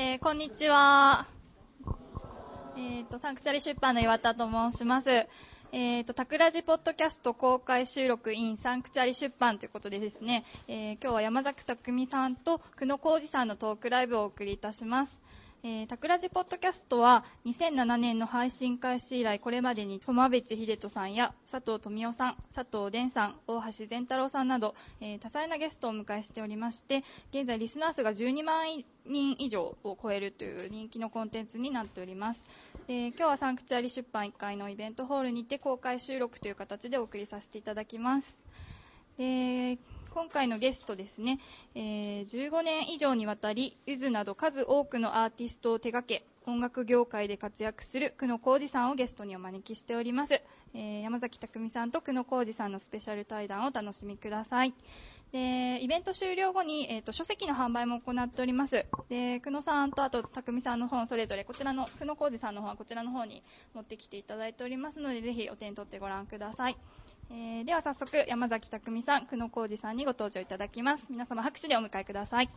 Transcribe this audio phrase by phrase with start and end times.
[0.00, 1.26] えー、こんにちは。
[2.76, 5.26] えっ、と、サンクチャリ出版の岩田と申します。
[5.72, 15.20] えっ、と、タクラジポッドキャスト公開収録 in サンクチャリ出版ということでですね、え今日は山崎匠さんと久野浩二さんのトークライブをお送りいたします。
[15.64, 27.02] えー、タクラジポッドキャストは2007年の配信開始以来これまでに苫部秀人さんや佐藤富夫さん、佐藤伝さん、大橋善太郎さんなど、えー多彩なゲストをお迎えしておりまして
[27.32, 28.66] 現在リスナー数が12万
[29.04, 32.46] 人以上を超えるという人気のコンテンツになっております。
[32.86, 38.38] で今日はサンクチュアリ出版1階のイベントホールにて公開収録という形でお送りさせていただきます。
[39.18, 39.78] で
[40.14, 41.38] 今回のゲストですね、
[41.74, 50.42] えー15年以上にわたりゆずなど数多くのアーティストを手掛け音楽業界で活躍する久野浩二さんをゲストにお招きしております、
[50.74, 54.74] えー山崎匠さんと久野浩二さんのスペシャル対談をお楽しみください。
[55.32, 58.86] でイベント終了後に、えー、と書籍の販売も行っております。
[59.10, 63.42] で久野さんとあと匠さんの本それぞれこちらの久野浩二さんの本はこちらの方に
[63.74, 66.76] 持ってきていただいておりますのでぜひお手に取ってご覧ください。
[67.30, 72.48] えーでは早速山崎匠さん久野浩二さんにご登場いただきます皆様拍手でお迎えください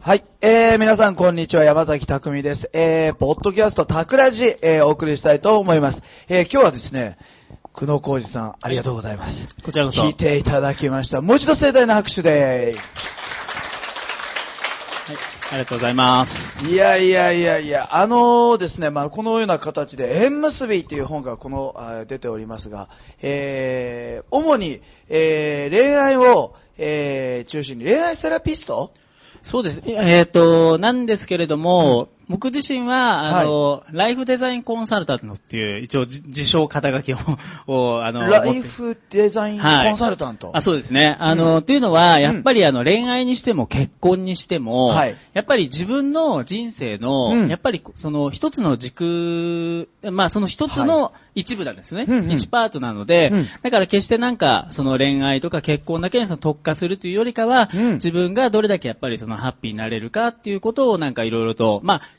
[0.00, 0.24] はい。
[0.40, 2.70] えー、皆さんこんにちは、山崎匠です。
[2.72, 6.04] えー、ポッドキャスト、タクラジ、えー、お送りしたいと思います。
[6.28, 7.18] えー、今日はですね、
[7.72, 9.48] 久野浩二さん、ありがとうございます。
[9.64, 10.02] こちらこそ。
[10.02, 11.22] 聞いていただきました。
[11.22, 13.25] もう一度盛大な拍手ではい、
[15.48, 16.58] ありがとうございます。
[16.68, 22.88] いやいやいやいや、あのーですね、まあ、このような形で、縁結びという本がこの、あ出ておりますが、
[23.22, 28.90] えー、主に、えー、恋愛を、えー、中心に、恋愛セラピスト？
[29.44, 29.80] そうです。
[29.86, 37.18] えっ、と、なんですけれども、僕自身は、あの、ライフデザインコンサルタントっていう、一応じ自称肩書きを、
[37.68, 40.50] をあの、ライフデザインコはいンサルタント？
[40.52, 41.16] あそうですね。
[41.20, 45.16] あの、っていうのは、やっぱりあの、恋愛にしても結婚にしても、はい。
[45.34, 47.48] やっぱり自分の人生の、うん。
[47.48, 52.06] やっぱりその一つの軸、まあその一つの一部なんですね。
[52.08, 52.30] うんうん。
[52.32, 53.46] 一パートなので、うん。
[53.62, 57.92] だから決してなんか、その恋愛とか結婚だけにその特化するというよりかは、うん。
[57.94, 62.15] 自分がどれだけやっぱりそのハッピーになれるかっていうことをなんかいろいろと、まあ、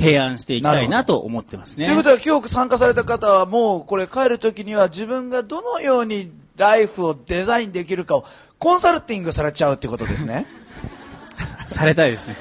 [0.00, 1.84] 提案していきたいなと思ってますね。
[1.84, 8.24] ということは今日参加された方はもうこれ帰るときには自分がどのようにライフをデザインできるかを
[8.58, 10.46] コンサルティングされちゃうってことですね。
[11.68, 12.36] されたいですね。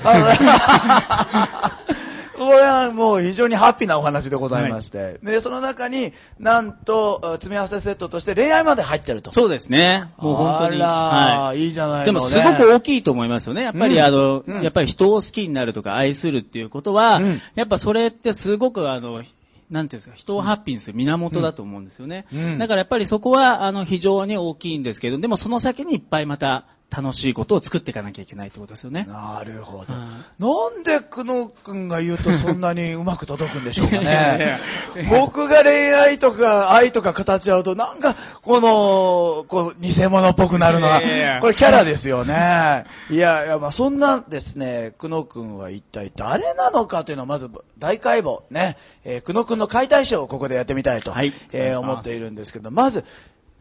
[2.39, 5.19] あこれはもう非常にハッピーなお話でございまして。
[5.23, 9.31] で、その中になんと詰め合わせセットとして恋愛まで入ってると。
[9.31, 10.11] そうですね。
[10.17, 10.75] もう本当に。
[10.75, 12.05] あら、はいい、いじゃないの、ね。
[12.05, 13.63] でもすごく大きいと思いますよね。
[13.63, 19.23] やっぱりうんあの、うんやっぱり人を好きになるとか愛するっていうことは、うんやっぱそれってすごくあの、
[19.69, 22.25] なんていうんですか、人をハッピーにする源だと思うんですよね。
[22.33, 29.05] うんだからやっぱりそこはあの非常に大きいんですけど、でもその先にいっぱいまた楽しいことを作っていかなきゃいけないってことですよね。
[29.07, 29.93] なるほど。
[29.93, 30.07] は
[30.39, 34.57] なんで久野くんが言うとそんなにうまく届くんでしょうかね。
[35.09, 40.99] 僕が恋愛とか愛とか形合うとなんかこの、こう偽物っぽくなるのは
[41.41, 42.85] これキャラですよね。
[43.11, 51.33] いやいや、まあそんなですね、久野くんは一体誰なのかというのをまず大解剖ね、えー久野くんの解体ショーをここでやってみたいと、はい。
[51.51, 53.05] えー思っているんですけど、まず、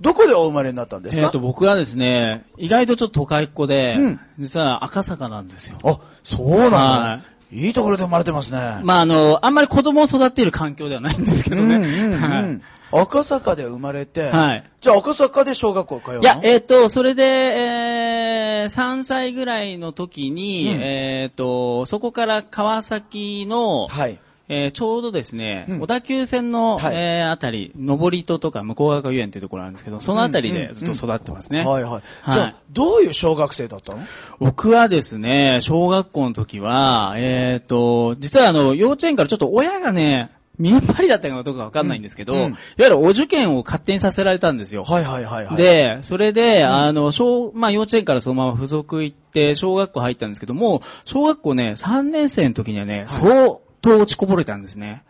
[0.01, 1.23] どこでお生まれになったんですか？
[1.25, 4.21] えっと、僕はですね、意外とちょっと都会っ子で、うん。
[4.39, 5.79] 実は赤坂なんですよ。
[5.85, 7.23] あ、そうなはの
[7.59, 8.81] いいところで生まれてますね。
[8.83, 11.77] まあ、あの、あんまり子供を育てる環境ではないんですけどね。
[11.77, 12.43] うんうんうはい。
[12.45, 14.71] ん赤坂で生まれて、はい。
[14.81, 16.21] じゃあ赤坂で小学校通うの？
[16.21, 20.81] いや、えっ、と、それで、えー、3歳ぐらいの時に、うん。
[20.83, 24.19] えっ、と、そこから川崎の、はい。
[24.49, 25.81] えーちょうどですね、うん。
[25.81, 26.97] 小田急線の、はい。
[26.97, 31.65] えーあたり、上り戸とか向こう側遊園というところなんですけど、そのあたりでずっと育ってますね。
[31.65, 31.93] はいはい。
[31.93, 32.33] はい。
[32.33, 34.01] じゃあ、どういう小学生だったの？
[34.39, 42.41] 僕はですね、小学校の時は、えっ、と、実はあの、幼稚園からちょっと親がね、見張りだったかどうかわかんないんですけど、うん。
[42.41, 44.83] うんいわゆるお受験を勝手にさせられたんですよ。
[44.83, 55.03] はいはいはいはい。、で、それで、あの、小、まあ、幼稚園からそのまま付属行って、小学校入ったんですけども、小学校ね、3年生の時にはね、相と落ちこぼれたんですね。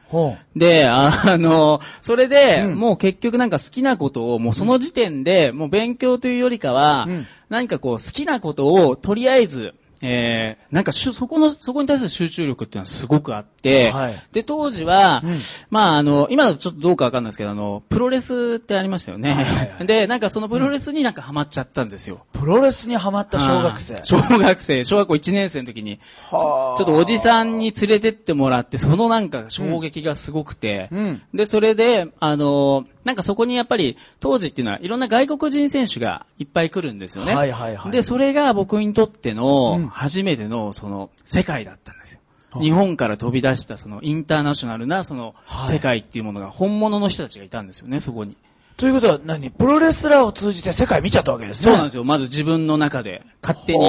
[0.56, 9.72] で、あの、それで、うんもう結局なんか好きなことを、もうその時点で、もう勉強というよりかは、うん何かこう好きなことをとりあえず、
[10.02, 15.36] えー、なんかしゅそこの、そこに対する集中力っていうのはすごくあって、はいで、当時は、うん
[15.70, 19.32] まああの、今だとちょっとどうかわかんないですけど、あの、プロレスってありましたよね。
[19.32, 22.24] はいはいはい で、なんかそのプロレスになんかハマっちゃったんですよ。
[22.32, 24.02] プロレスにハマった小学生はい。
[24.04, 25.98] 小学生、小学校1年生の時に、
[26.30, 31.22] はあちょっとおじさんに連れてってもらって、そのなんか衝撃がすごくて、うん。
[31.34, 37.34] で、それで、あの、なんかそこにやっぱり当時っていうのはいろんな外国人選手がいっぱい来るんですよね。
[37.34, 42.20] はいはいはいで、それが僕にとってうんの初めてのその世界だったんですよ。
[42.52, 48.36] あ日本から飛び出したそのインターナショナルなそのはい世界っていうものが本物の人たちがいたんですよね、そこに。
[48.76, 49.50] ということは何？
[49.50, 51.64] プロレスラーを通じて世界見ちゃったわけですね。
[51.64, 52.04] そうなんですよ。
[52.04, 53.80] まず自分の中で勝手に。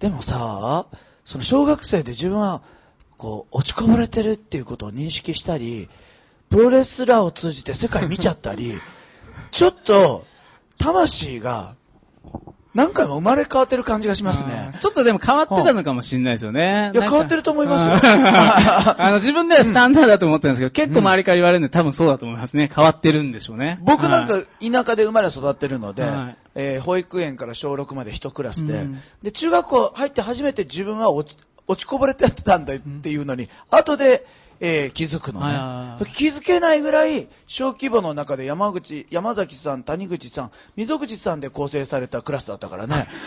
[0.00, 0.86] でもさ、
[1.26, 2.62] その小学生で自分は、
[3.18, 5.88] こう、落ちこぼれてるっていうことを認識したり、
[6.50, 8.80] プロレスラーを通じて世界見ちゃったり、
[9.50, 10.26] ちょっと、
[10.78, 11.74] 魂が、
[12.72, 14.72] 何回も生まれ変わってる感じがしますね。
[14.78, 16.92] ちょっとでも変わってたのかもしれないですよね。
[16.94, 17.94] いや変わってると思いますよ。
[17.94, 18.26] うん。
[18.26, 22.70] あの、自分ではスタンダードだと思ってるんですけど、結構周りから言われるんで多分そうだと思いますね。
[22.72, 23.80] 変わってるんでしょうね。
[23.82, 24.70] 僕なんかはい。
[24.70, 26.36] 田舎で生まれ育ってるので、はい。
[26.54, 29.00] えー保育園から小6まで一クラスで、うん。
[29.22, 31.36] で、中学校入って初めて自分は落ち
[31.66, 34.26] 落ちこぼれてたんだっていうのに、後で、
[34.60, 36.12] えー気づくのはいねはい。
[36.12, 43.08] 気づけないぐらい、小規模の中で山口、山崎さん、谷口さん、溝口さんで構成されたクラスだったからね。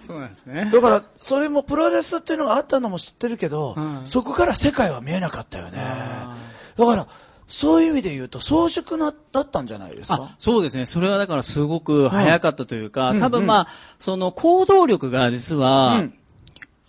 [0.00, 0.68] そうなんですね。
[0.72, 6.36] だから、それもプロレスっていうのがあったのも知ってるけど、うんそこから世界は見えなかったよねあ。
[6.76, 7.06] だから、
[7.46, 10.14] そういう意味で言うと、早熟な、だったんじゃないですか？
[10.32, 10.86] あ、そうですね。
[10.86, 13.68] それはだからすごく早かったというか、うん多分まあ、
[14.00, 16.14] その行動力が実は、うん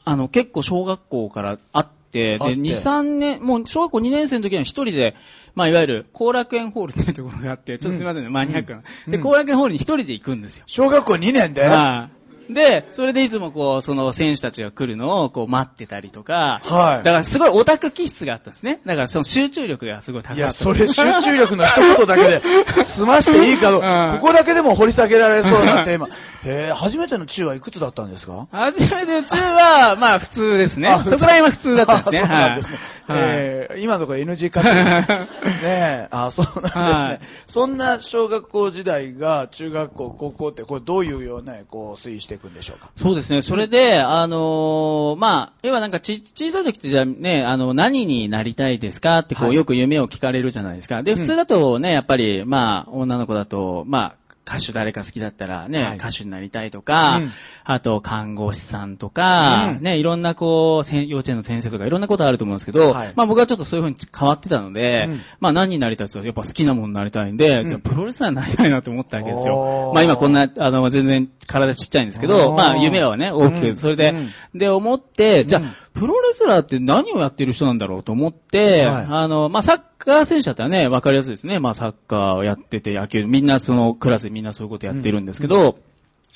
[0.05, 5.15] あの、結構小学校からあって、で、あって2、3年、もう小学校2年生の時には一人で、
[5.55, 8.81] まあ、いわゆる、後楽園ホールっていうところがあって、ちょっとすみませんね、マニアックな。
[9.07, 10.63] で、うん後楽園ホールに一人で行くんですよ。
[10.67, 12.09] 小学校2年で、は
[12.49, 12.53] い。
[12.53, 18.81] で、それでいつもこう、その選手たちが来るのをこう待ってたりとか、はいだからすごいオタク気質があったんですね。
[18.85, 20.39] だからその集中力がすごい高かった。
[20.39, 22.41] いや、それ集中力の一言だけで
[22.83, 26.09] 済ましていいかどううんここだけでも掘り下げられそうなテーマ。
[26.45, 28.47] へえ、初めての中はいくつだったんですか？
[28.51, 31.05] 初めて中は、 まあ普通ですねあ。
[31.05, 32.19] そこら辺は普通だったんですね。
[32.19, 32.73] あそうなんですね。
[33.05, 35.27] はいえー今のところ NG カッね
[35.63, 36.07] え。
[36.11, 36.83] あ、そうなんですね。
[36.83, 42.89] はいそんな小学校時代が中学校、高校って、これどういうような、こう、推移していくんでしょうか？
[42.95, 43.41] そうですね。
[43.41, 51.03] それで、あのーまあ、要はなんかち、小さい時ってじゃあね、あの、何になりたいですかってこう、はいよく夢を聞かれるじゃないですか。
[51.03, 55.97] で、普通だとね、やっぱり、まあ、女の子だと、まあ、歌手誰か好きだったらね、はい。
[55.97, 57.31] 歌手になりたいとか、うん。
[57.63, 59.83] あと看護師さんとか、うん。
[59.83, 65.21] ね、いろんなこう、幼稚園の先生とかいろんなことあると思うんですけど、はいまあ僕はちょっとそういうふうに変わってたので、うん。
[65.39, 67.67] まあ何になりたいって言ったらやっぱ好きなものになりたいんで、ん。
[67.67, 69.91] じゃあプロレスラーになりたいなと思ったわけですおよ。
[69.91, 69.93] ー。
[69.93, 72.55] まあ今こんな、あの、全然体ちっちゃいんですけおど、ー。
[72.55, 73.77] まあ夢はね、大きく、うん。
[73.77, 74.59] それで、うん。
[74.59, 81.59] で思って、じゃあ、うんプロレスラーって何をやってる人なんだろうと思って、はいあの、まあサッカー選手だったらね、わかりやすいですね。
[81.59, 85.77] まあサッカーをやってて野球、みんなそのクラスでみんなそういうことやってるんですけど、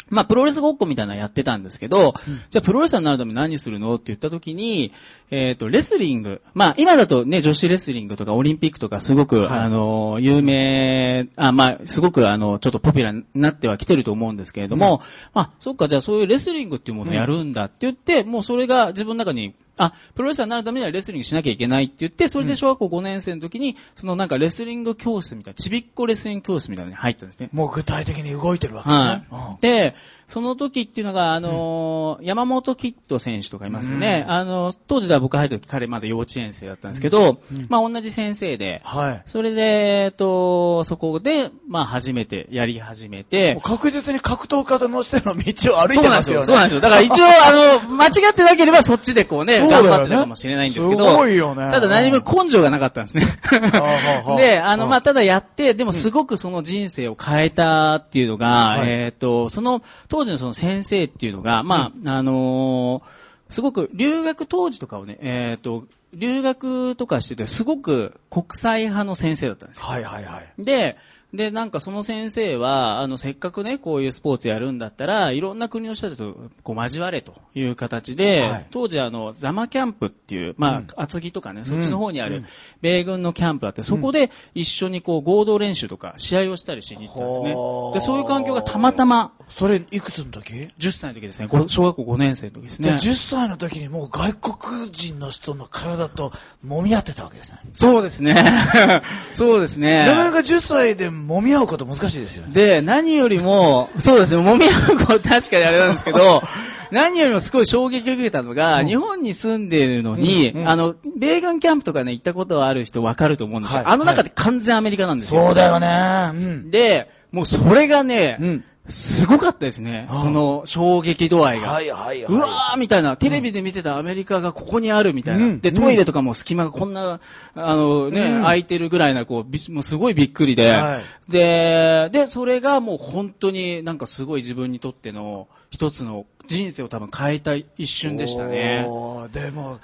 [0.10, 2.16] まあ、プロレスごっこみたいなのやってたんですけど、
[2.50, 3.96] じゃあ、プロレスラーになるために何するの？
[3.96, 4.92] って言った時に、
[5.32, 6.42] えっ、と、レスリング。
[6.54, 9.60] まあ、今だとね、女子レスリングとかオリンピックとかすごく、はい。
[9.60, 15.02] あの、有名、あ、まあ、すごくあの、ちょっとポピュラーになってはきてると思うんですけれども、
[15.34, 27.50] まあ、そっか、じゃあそういうレスリングっていうものをやるんだって言って、もうそれが自分の中に、あ、プロレスラーになるためにはレスリングしなきゃいけないって言って、それで小学校5年生の時に、そのなんかレスリング教室みたいな、ちびっこレスリング教室みたいなのに入ったんですね。
[27.54, 29.34] もう具体的に動いてるわけはい。
[29.34, 29.58] ね。
[29.62, 29.96] で、
[30.28, 34.26] その時っていうのが、あのー山本キッド選手とかいますよね。
[34.28, 34.32] うん。
[34.32, 37.40] あの、当時では僕入った時彼まだ幼稚園生だったんですけど、
[37.70, 39.24] まあ同じ先生で、はい。
[39.26, 39.62] それで、
[40.06, 43.60] えっと、そこで、まあ初めてやり始めて。
[43.64, 46.24] 確実に格闘家としての道を歩いそうなんですよ。
[46.24, 46.44] てますよね。
[46.46, 46.82] そうなんですよ。
[46.82, 51.72] だから一応、あの、 間違ってなければそっちでこうね、頑張ってたかもしれないんですけど、すごいよね。
[51.72, 53.26] ただ何も根性がなかったんですね。
[54.38, 54.90] で、あの、うん。
[54.90, 58.88] まあ、ただやって、でもすごくその人生を変えたっていうのが、はい。
[58.88, 69.86] えっ、と、その、当時のその先生っていうのが、まあ、あのーすごく留学当時とかをね、えっ、と、留学とかしてて、すごく国際派の先生だったんですよ。
[69.86, 70.54] はいはいはい。
[70.58, 70.98] で、
[71.34, 82.46] で、なんかその先生は、あの、せっかくね、こういうスポーツやるんだったら、いろんな国の人たちとこう交われという形で、はい当時あの、ザマキャンプっていう、まあ、うん厚木とかね、そっちの方にあるうん
[82.82, 87.50] 米軍のキャンプあって、そこで一緒にこう合同練習とか試合をしたりしに行ったんですね
[87.94, 92.96] で、そういう環境がたまたま、それ、いくつの時？10歳の時ですね、ご小学校5年生の時ですで、ね。
[92.96, 96.32] 10歳の時にもう外国人の人の体と
[96.66, 97.60] 揉み合ってたわけですね。
[97.74, 98.36] そうですね。
[99.34, 100.06] そうですね。
[100.06, 102.54] なかなか10歳で揉み合うこと難しいですよね。
[102.54, 106.44] で、何よりも、 そうですね、揉み合う子確かにあれなんですけど、
[106.92, 113.78] 何よりもすごい衝撃を受けたのが、うん日本に住んでいるのに、うんうんあの、米軍キャンプとかね、行ったことある人わかると思うんですよ。
[113.80, 115.46] はいあの中で完全アメリカなんですよ。
[115.46, 116.32] そうだよね。
[116.34, 116.72] うん。
[116.72, 118.64] で、もうそれがね、うん。
[118.88, 120.08] すごかったですね。
[120.14, 121.72] その衝撃度合いが。
[121.72, 122.34] はいはいはい。
[122.34, 125.40] うわーみたいな、テレビで見てたアメリカがここにあるみたいな。
[125.40, 127.20] で、うんうんトイレとかも隙間がこんな、
[127.56, 138.86] あのね、うん空いてるぐらいな、こう、びもうすごいびっくりで、はいで、で、それがもう本当になんかすごい自分にとっての一つの人生を多分変えた一瞬でしたね。
[139.34, 139.80] でも、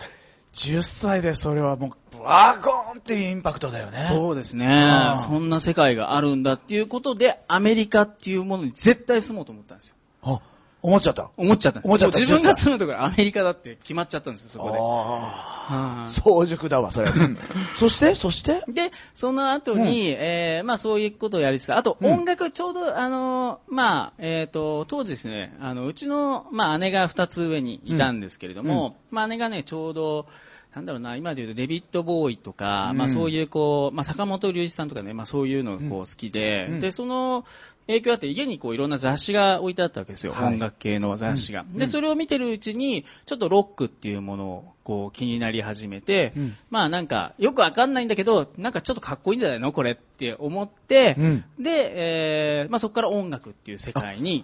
[0.54, 4.06] 10歳でそれはもう、ワーゴーンっていうインパクトだよね。
[4.08, 5.16] そうですね。
[5.18, 9.96] そんな世界があるんだっていうことで、アメリカっていうものに絶対住もうと思ったんですよ。
[10.22, 10.42] あ、
[10.84, 11.32] 思っちゃった。
[11.38, 11.80] 思っちゃった。
[11.82, 12.20] 思っちゃった。
[12.20, 14.78] 自分が住むところアメリカだって決まっちゃったんですよ、そこで。
[14.78, 16.04] ああ。
[16.04, 17.08] はい早熟だわ、それ。
[17.74, 18.64] そして、そして？
[18.68, 22.12] で、その後に、えーまあそういうことをやりつつ、あとうん。
[22.12, 30.28] 音楽、ちょうど、あの、まあ、えっ、と、当時ですね、あの、うちの、まあ姉が二つ上にいたんですけれども、まあ姉がね、ちょうど、
[30.76, 32.98] なんだろうな、今で言うとデビッド・ボーイとか、うん。
[32.98, 36.80] まあそういうこう、まあ坂本龍一さんとかね、まあそういうのがこう好きで、うん。
[36.80, 37.46] で、その
[37.86, 40.54] 影響あって家にこういろんな雑誌が置いてあったわけですよ、はい。
[40.54, 41.62] 音楽系の雑誌が。
[41.62, 41.78] うん。
[41.78, 46.56] で、それを見てるうちに、ちょっとロックっていうものをこう気になり始めて、うん。
[46.72, 51.46] まあなんか、よくわかんないんだけど、なんかちょっとかっこいいんじゃないのこれって思って、うん。
[51.60, 54.44] で、えーまあそこから音楽っていう世界に、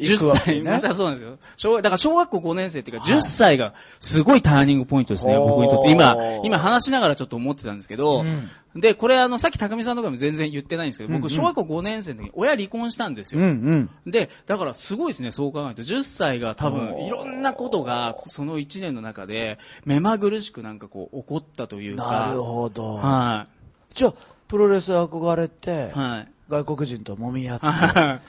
[0.00, 1.38] 行くわけね10歳、またそうなんですよ。
[1.56, 5.90] 小だから小学校5年生っていうか、10歳がすごいターニングポイントですね、ほう僕にとって。
[5.90, 13.40] 今、今話しながらちょっと思ってたんですけど、うんで、これあの、さっき匠さんとかも全然言ってないんですけど、僕小学校5年生の時に親離婚したんですよ。
[13.40, 14.10] うんうん。
[14.12, 15.82] で、だからすごいですね、そう考えると。
[15.82, 22.28] 10歳が多分、いろんなことが、その1年の中で、目まぐるしくなんかこう、起こったというか。
[22.28, 22.94] なるほど。
[22.94, 23.48] は
[23.92, 24.14] じゃあ、
[24.46, 26.28] プロレス憧れてい。、はい。
[26.48, 28.20] 外国人と揉み合って、はい。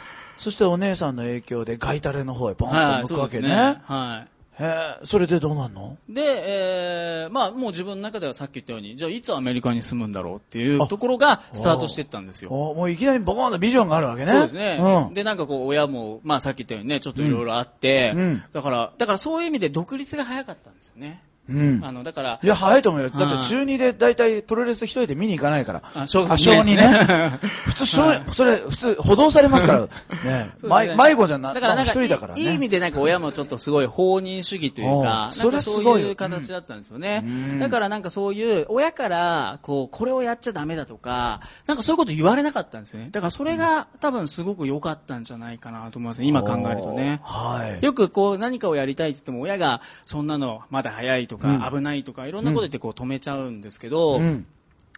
[0.42, 3.80] そしてお姉さんの影響でガイタレの方へポンはい、と向くわけね。
[3.84, 4.26] は
[4.60, 5.98] へえ、それでどうなんの？
[6.10, 6.14] い。
[6.14, 12.50] で、えー、まあ、もう自分の中ではさっき言ったように、じゃあいつアメリカに住むんだろうっていうあところがスタートしていったんですよ。
[12.50, 14.32] おもういきなりボコーンとビジョンがあるわけね。
[14.32, 14.80] そうですね。
[15.08, 15.14] うん。
[15.14, 21.22] で、なんかこう、親も、まあさっき言ったようにね、ちょっといろいろあって、うんうんだから、だからそういう意味で独立が早かったんですよね。
[21.52, 21.86] うん。
[21.86, 23.10] あの、だからい、や、早いと思うよ。
[23.10, 25.82] だはいって中2で大体プロレス一人で見に行かないから。
[25.94, 27.40] あ小学あ小2ね。
[27.66, 29.80] 普通、小はいそれ、普通、補導されますから。
[29.82, 30.52] ね。
[30.64, 32.42] 迷迷子じゃなまあだからなんか一人だからね。
[32.42, 37.60] いい意味でなんか親もちょっとすごい放任主義というか、それそういう形だったんですよねうん。
[37.60, 43.10] だからなんかそういう親からこうこれをやっちゃダメだとか、なんかそういうこと言われなかったんですよね。
[43.12, 46.28] だからそれが多分すごく良かったんじゃないかなと思いますね。
[46.28, 47.22] 今考えるとね。
[47.24, 47.86] はい。
[47.86, 54.46] よくこう何かをやりたいって言っても親がそんなのまだ早いとうんか危ないとかいろんなこと言ってこう止めちゃうんですけど、うん。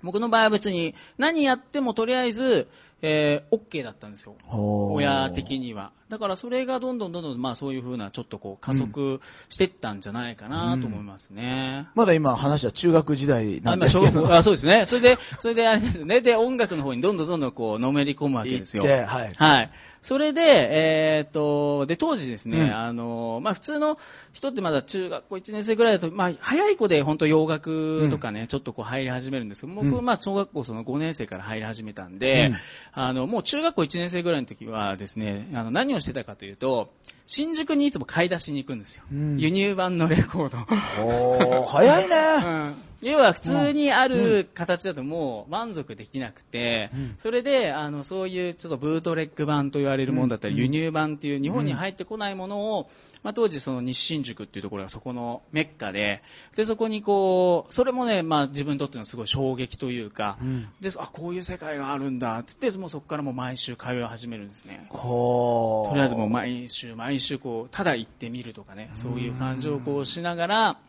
[0.03, 2.67] 僕の場合は別に何やってもとりあえず、
[3.01, 4.35] えー、OK だったんですよ。
[4.49, 5.91] 親的には。
[6.13, 11.87] だからそれがどんどんどんどん、まあそういうふうなちょっとこう加速していったんじゃないかなと思いますね。
[11.95, 14.31] まだ今話は中学時代なんですけど。
[14.31, 14.85] あそうですね。
[14.85, 16.21] それで、それであれですよね。
[16.21, 18.83] で、音楽の方にどんどんどんどんこう、のめり込むわけですよ。
[18.83, 19.71] 行ってはいはい。
[20.03, 23.97] それで、えーっと、で、当時ですね、うんあの、まあ普通の
[24.33, 32.55] 人ってまだ中学校1年生ぐらいだと、まあ早い子で本当洋楽とかね、ちょっとこう入り始めるんですけど、僕まあ小学校その5年生から入り始めたんで、うん
[32.91, 36.91] あの、もう中学校1年生ぐらいの時はですね、あの、何をしてたかというと、
[37.25, 39.03] 新宿にいつも買い出しに行くんですよ。
[39.11, 41.65] うん輸入版のレコード。
[41.65, 42.15] 早いね。
[42.45, 52.89] うん要は普通にある形だともう満足できなくて、うんそれであのそういうちょっとブートレック版と言われるものだったり、うん輸入版っていう日本に入ってこないものを、
[53.23, 56.21] まあ、当時その西新宿っていうところがそこのメッカで
[56.55, 64.87] でそこにこうそれもね、まあ、自分にとってのすごい衝撃というか、うんであこういう世界があるんだって言ってもうそこからもう毎週通い始めるんですね。
[64.91, 70.79] とりあえずもう毎週毎週こう、ただ行ってみるとかね、そういう感情をこうしながら、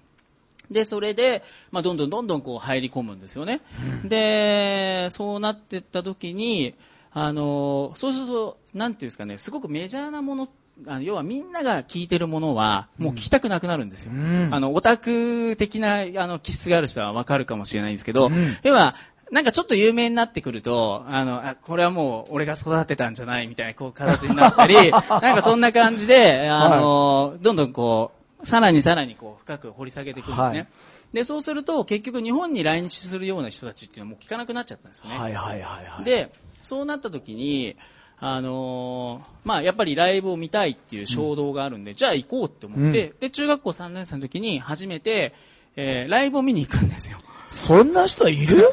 [0.71, 3.61] で、それで、まあ、どんどんどんどんこう入り込むんですよね。
[4.05, 6.75] で、そうなっていった時に、
[7.13, 10.49] あの、そうすると、なんていうんですかね、すごくメジャーなもの、
[10.89, 14.13] あの要はみんなが聞いてるものは、もう聞きたくなくなるんですよ。
[14.13, 14.49] うん。
[14.53, 18.33] あの、オタク的な、あの、気質がある人はわかるかもしれないんですけど、うん。
[18.65, 18.97] 要は、
[19.31, 28.13] なんかちょっと有名になってくると、あの、あこれはもう俺が育てたんじゃないみたいなこう形になったり、 なんかそんな感じで、あの、どんどんこ
[28.43, 30.59] う、さらにさらにこう深く掘り下げていくんですね。
[30.59, 30.67] はい
[31.15, 35.17] で、そうすると結局日本に来日するような人たちっていうのはもう聞かなくなっちゃったんですよね。
[35.17, 36.33] はいはいはいはい。、で、
[36.65, 37.77] そうなった時に、
[38.19, 45.35] あのーまあ、やっぱりライブを見たいっていう衝動があるんで、じゃあ行こうって思って、で、中学校3年生の時に初めて、
[45.77, 47.19] えーライブを見に行くんですよ。
[47.53, 48.65] そんな人いる？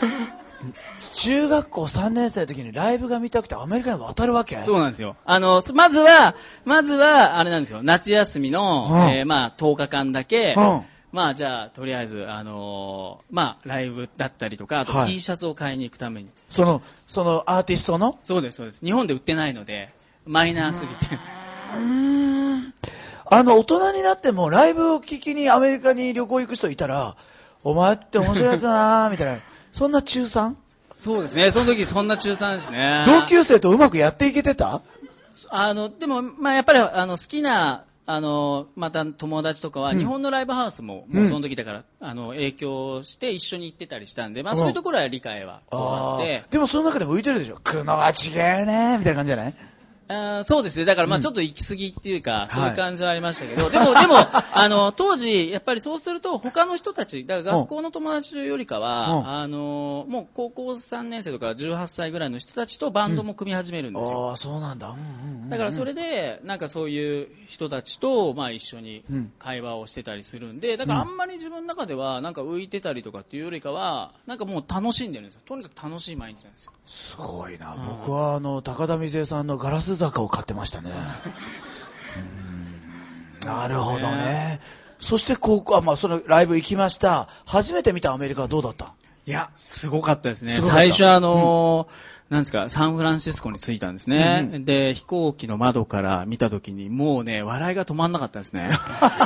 [1.14, 4.62] 中学校3年生の時にライブが見たくてアメリカに渡るわけ？
[4.62, 5.16] そうなんですよ。
[5.24, 16.28] あの、すまずは、まずは、あれなんですよ、夏休みの、うんえーまあ、10日間だけ、うんまあ、じゃあ、とりあえず、あのーまあ、ライブだったりとか、あとはい T シャツを買いに行くために。
[16.50, 18.18] その、そのアーティストの？
[18.22, 18.84] そうです、そうです。
[18.84, 19.92] 日本で売ってないので、
[20.26, 21.06] マイナーすぎて。
[23.32, 27.16] あの、大人になってもライブを聞きにアメリカに旅行行く人いたら、
[27.64, 29.40] お前って面白いやつだなーみたいな。
[29.72, 30.54] そんな中 3?
[30.94, 31.50] そうですね。
[31.50, 33.04] その時そんな中3ですね。
[33.06, 34.82] 同級生とうまくやっていけてた？
[35.50, 47.56] あの、でも、まあ、やっぱり、あの、好きな、あの、また友達とかは、うん日本のライブハウスも、うんもうその時だから、あの、影響して一緒に行ってたりしたんで、まあ、そういうところは理解はあって、でもその中でも浮いてるでしょ。
[47.62, 49.54] くのは違えねーみたいな感じじゃない？
[50.10, 50.84] あーそうですね。
[50.84, 54.16] だから、まあ、うんちょっと行き過ぎっていうか、いそういう感じはありましたけど、でも、でも、
[54.52, 64.30] あの、当時、やっぱりそうすると、他の人たち、だから学校の友達よりかは、うんあの、もう高校3年生とか18歳ぐらいの人たちとバンドも組み始めるんですよ。
[64.30, 64.88] ああ、そうなんだ。
[64.88, 75.40] うんうんうんだからそれで、なんかそういう人たちと、まあ一緒にうん会話をしてたりするんで、だからあんまり自分の中では、なんか浮いてたりとかっていうよりかは、なんかもう楽しんでるんですよ。
[75.46, 76.72] とにかく楽しい毎日なんですよ。
[76.86, 77.74] すごいな。
[77.74, 80.90] うん僕はあの、高田水江さんのガラス坂を買ってましたね。
[82.16, 82.18] う
[83.46, 84.60] んなるほどね。
[84.98, 87.28] そして高校、あ、まあそのライブ行きました。
[87.46, 88.92] 初めて見たアメリカはどうだった？
[89.26, 90.60] いや、すごかったですね。
[90.60, 94.48] 最初あのーなんですか、サンフランシスコに着いたんですね。
[94.52, 98.70] うんうで、飛行機の窓から見た時に、もうね、笑いが止まんなかったですね。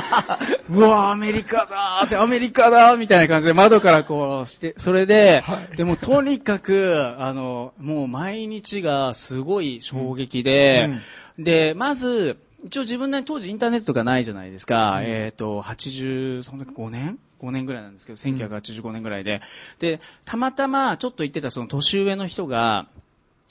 [0.69, 5.43] うわ、アメリカだーって、アメリカだーみたいな感じで窓からこうして、それで、
[5.77, 10.89] でもとにかく、あの、もう毎日がすごい衝撃で、
[11.37, 15.01] で、まず、一応自分なりに当時インターネットとかないじゃないですか。
[15.03, 19.41] えっ、と、80、その時5年 ?5 年ぐらいなんですけど、1985年ぐらいで。
[19.79, 22.87] で、たまたまちょっと行ってたその年上の人が、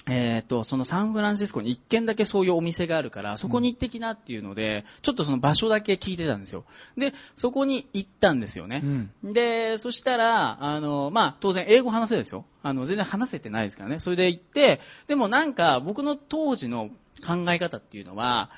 [0.07, 6.65] えっ、と、そのサンフランシスコに一軒だけそういうお店があるから、そこに行ってきなっていうので、ちょっとその場所だけ聞いてたんですよ。
[6.99, 8.83] で、そこに行ったんですよね。
[9.23, 12.45] で、そしたら、あの、まあ、当然英語話せるですよ。
[12.63, 13.99] あの、全然話せてないですからね。
[13.99, 16.91] それで行って、でもなんか僕の当時の
[17.27, 18.51] 考え方っていうのは、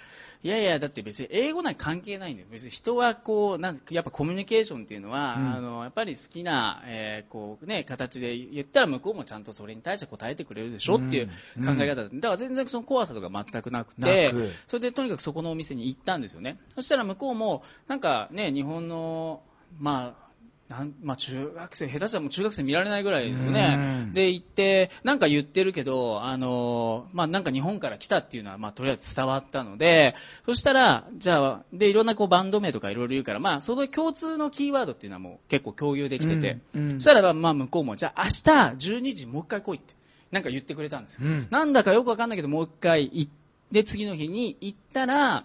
[0.43, 2.49] いやいや、だって別に英語なんか関係ないんだよ。
[2.50, 16.58] 別に人はこう、なんやっぱコミュニケーションっていうのは、うんあの、やっぱり好きな、えーこうね、形で言ったら向こうもちゃんとそれに対して答えてくれるでしょっていう考え方だ,、だから全然その怖さとか全くなくて、なくそれでとにかくそこのお店に行ったんですよね。
[16.75, 19.43] そしたら向こうも、なんかね、日本の、
[19.78, 20.25] まあ、
[20.69, 24.13] なんまあ、中学生、下手したらもう中学生見られないぐらいですようねん。
[24.13, 36.91] で、行って、なんか言ってるけど、あの、まあ、なんか日本から来たっていうのは、まあ、とりあえず伝わったので、そしたら、じゃあ、で、いろんなこうバンド名とかいろいろ言うから、まあ、その共通のキーワードっていうのはもう結構共有できてて、うん。
[36.91, 37.00] うん。
[37.00, 39.95] そしたら、まあ、向こうも、じゃあ、明日12時もう一回来いって、
[40.33, 41.21] なんか言ってくれたんですよ。
[41.23, 41.47] うん。
[41.49, 43.33] なんだかよくわかんないけど、もう一回行っ
[43.73, 45.45] て、次の日に行ったら、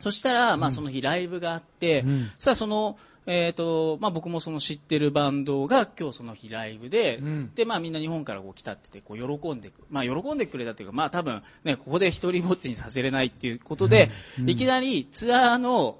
[0.00, 2.30] そしたら、まあ、その日ライブがあって、うん。
[2.38, 7.54] さあその、えっ、と、まあ、僕もその知ってるバンドが今日その日ライブで、うん。
[7.54, 15.98] で、まあ、みんな日本からこう来たってて、こう喜んでく、まあ、喜んでくれたというか、まあ、多分ね、ここで一人ぼっちにさせれないっていうことで、うんいきなりツアーの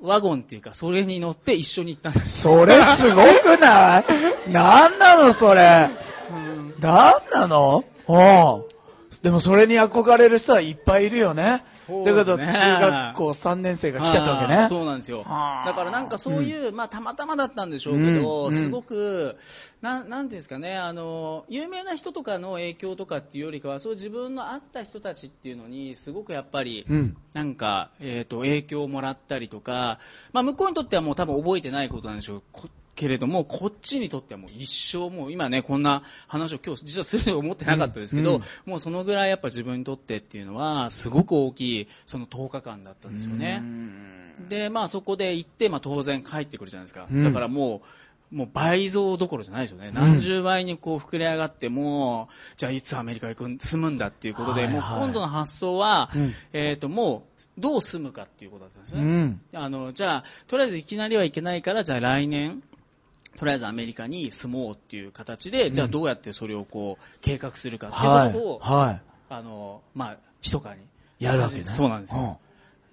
[0.00, 2.42] ワゴンっていうか、それに乗って一緒に行ったんです。
[2.42, 4.04] それすごくない？
[4.50, 5.90] なんなのそれ？
[6.80, 7.84] なんなの？
[8.06, 8.68] おう
[9.26, 11.64] でもそれに憧れる人はいっぱいいるよね。
[11.74, 14.68] そうだけどですね中学校3年生が来ちゃったわけね。
[14.68, 15.24] そうなんですよ。
[15.24, 15.24] だ
[15.74, 19.36] からなんかそういう、まあたまたまだったんでしょうけど、うんすごく、
[19.82, 27.16] なん、なんていうんですかね、あの、有名な人とかの影響とかっていうよりかは、そう自分の会った人たちっていうのに、すごくやっぱり、うん。
[27.32, 29.98] なんか、えっ、と、影響をもらったりとか、
[30.32, 32.42] まあ向こうにとってはもう多分覚えてないことなんでしょう。
[32.96, 43.62] こけれども、こっちにとってはもう一生、もう今ね、こんな話を今日実はすると思ってなかったですけど、うんもうそのぐらいやっぱ自分にとってっていうのは、すごく大きい、その10日間だったんですよね。
[44.48, 47.06] で、まあそこで行って、まあ当然帰ってくるじゃないですか。
[47.10, 47.82] うんだからも
[48.32, 49.90] う、もう倍増どころじゃないですよね。
[49.90, 59.02] ん何十倍にこう膨れ上がって、もう、じゃあいつアメリカ行くん、住むんだっていうことで、はいはいもう今度の発想は、うんえっ、と、もう、どう住むかっていうことだったんですね。
[59.02, 59.40] ん。
[59.54, 62.62] あの、じゃあ、とりあえずいきなりはいけないから、じゃあ来年、
[63.36, 68.58] とりあえずアメリカに住もうっていう形で、じゃあどうやってそれをこう、計画するかってはいいうことを、。
[68.60, 70.82] はあの、まあ、密かに。
[71.20, 71.24] い。
[71.24, 71.64] やるわけね。
[71.64, 72.38] そうなんですよ。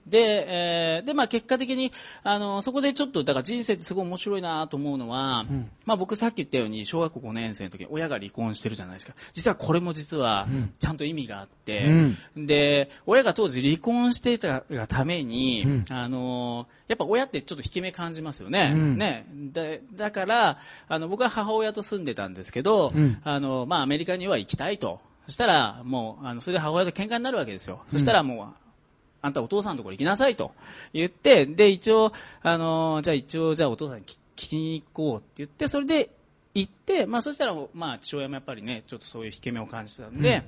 [0.08, 1.92] で、えーで、まあ結果的に、
[2.24, 9.14] あの、そこでちょっと、だから人生ってすごい面白いなと思うのは、うんまあ僕さっき言ったように、小学校5年生の時に親が離婚してるじゃないですか。
[9.34, 11.86] 実はこれも実はうん、ちゃんと意味があって、
[12.36, 18.72] うんで、親が当時離婚していたがために、うんあの、やっぱ親ってちょっと引け目感じますよね。
[18.74, 19.26] うんね。
[19.30, 25.00] で、だから、あの、僕は母親と住んでたんですけど、うんあの、まあアメリカには行きたいと。
[25.26, 27.84] そしたら、もう、あの、それで母親と喧嘩になるわけですよ。
[27.90, 28.63] そしたらもう、
[29.24, 30.52] あんたお父さんのところ行きなさいと
[30.94, 32.12] 言って、で、一応、
[32.44, 36.10] あの、じゃあ一応、じゃあお父さんに聞聞きに行こうって言って、それで
[36.54, 40.44] 行って、まあそしたら、まあ父親もやっぱりね、ちょっとそういう引け目を感じてたんで、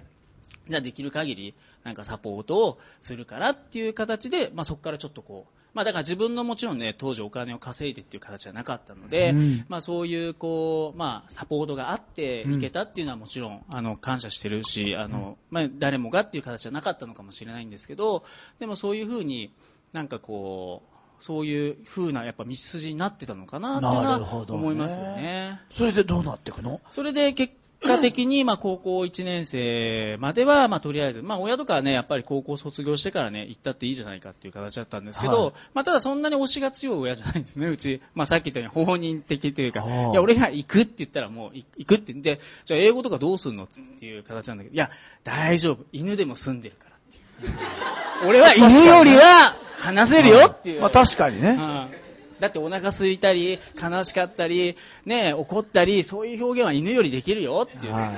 [0.67, 9.65] じゃあできる限りなんかサポートをするからっていう形で、まあ、そこからちょっとこう、まあ、だから自分のもちろんね当時お金を稼いでっていう形じゃなかったので、うん。
[9.69, 18.23] まあ、そういうこう、まあ、サポートがあっていけたっていうのはもちろんあの感謝してるしあの、まあ、誰もがっていう形じゃなかったのかもしれないんですけど
[18.59, 19.51] でもそういうふうに
[19.91, 25.59] なんかこうそういう風なやっぱ道筋になってたのかなっていうのは思いますよね。
[25.71, 26.81] それでどうなっていくの？
[26.91, 27.53] それで結
[27.85, 38.01] 果的に、まあ、高校1年生までは、まあ、とりあえず、まあ、親とかはね、やっぱり高校卒業してからね、行ったっていいじゃないかっていう形だったんですけど、はいまあ、ただそんなに推しが強い親じゃないんですね、うち。
[38.13, 44.89] まあ、さっき言ったように、放任的というか、いや、俺が行くって言ったらもうい行くって言って、じゃあ英語とかどうすんのっていう形なんだけど、いや、
[45.23, 45.85] 大丈夫。
[45.91, 48.27] 犬でも住んでるからっていう。
[48.27, 50.81] 俺は犬よりは話せるよっていう。
[50.81, 51.49] まあ確かにね。
[51.49, 51.53] う
[52.01, 52.04] ん
[52.39, 57.93] だってお腹空いたり、悲しかったり、ね、怒ったり、そういう表現は犬よりできるよっていう。
[57.93, 58.11] はい。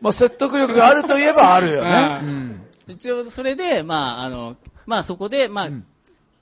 [0.00, 2.20] まあ説得力があるといえばあるよね。
[2.22, 5.84] ううん一応それで、まあ、あの、まあそこで、まあ、うん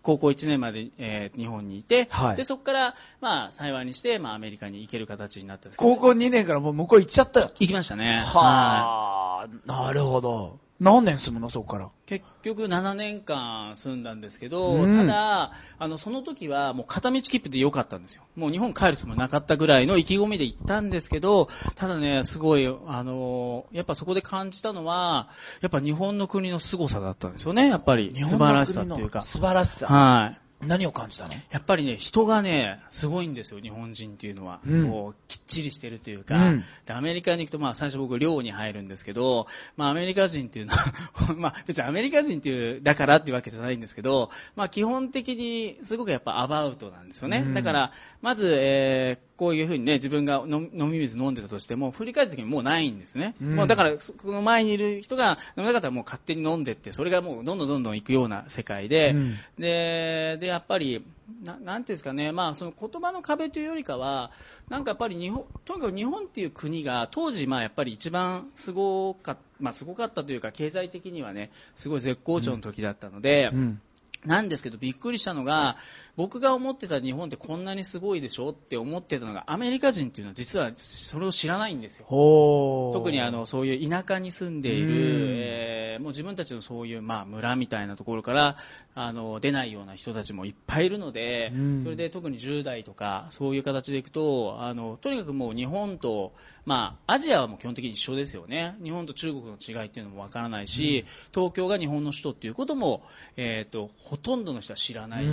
[0.00, 5.94] 高校1年まで、えー日本にいて、はいで、そこから、まあ、幸いにして、まあ、アメリカに行ける形になったんですけど。
[5.96, 7.50] 高校2年からもう向こう行っちゃったよ。
[7.58, 8.22] 行きましたね。
[8.24, 10.58] はあ、なるほど。
[10.80, 11.90] 何年住むのそこから？
[12.06, 18.22] 結局7年間住んだんですけど、うんただ、あの、その時はもう片道切符で良かったんですよ。
[18.36, 25.28] もう日本帰るつもりなかったぐらいの意気込みで行ったんですけど、ただね、すごい、あの、やっぱそこで感じたのは、
[25.60, 28.14] やっぱ日本の国の凄さだったんですよね、やっぱり。
[28.24, 29.22] 素晴らしさっていうか。
[29.22, 29.86] 素晴らしさ。
[29.88, 30.47] はい。
[30.60, 31.34] 何を感じたの？
[31.50, 34.60] やっぱりね、人がね、すごいんですよ、日本人っていうのは。
[34.66, 34.90] うん。
[34.90, 36.64] こう、きっちりしてるというか、うん。
[36.84, 40.92] で、アメリカに行くと、まあ、最初僕、寮に入るんですけど、まあ、アメリカ人っていうのは、
[41.36, 47.44] まあ、別にアメリカ人っていう、だからっていうわけじゃないんですけど、まあ、基本的に、すごくやっぱアバウトなんですよね。
[47.46, 47.54] うん。
[47.54, 53.36] だから、まず、えーこういうふうにね、自分が飲み水飲んでたとしても、振り返った時にもうないんですね。
[53.40, 61.04] うんもうだから、そこの前にいる人が飲めなかったらもう勝手に飲んでって、それがもうどんどんどんどん行くような世界で、うんで、で、やっぱり、
[61.44, 64.32] ななんていうんですかね、まあ、その言葉の壁というよりかは、
[64.68, 73.80] なんかやっぱり日本、とにかく日本っていう国が、当時、まあ、やっぱり一番すごかった、まあ、すごかったというか、経済的にはね、すごい絶好調の時だったので、うん。
[74.24, 75.76] なんですけど、びっくりしたのが、
[76.18, 82.06] 僕が思ってた日本ってこんなにすごいでしょって思ってたのが、アメリカ人っていうのは実はそれを知らないんですよ。
[82.08, 84.94] 特にあのそういう田舎に住んでいる、うん。
[84.96, 88.56] えーもう自分たちのそういう、まあ、村みたいなところから
[88.94, 91.82] あの出ないような人たちもいっぱいいるので、うん。
[91.82, 96.32] それで特に10代とかそういう形でいくとあのとにかくもう日本と、
[96.64, 98.76] まあ、アジアはもう基本的に一緒ですよね。
[98.82, 101.04] 日本と中国の違いっていうのもわからないし、
[101.34, 103.02] 東京が日本の首都っていうことも、
[103.36, 105.26] えー、とほとんどの人は知らない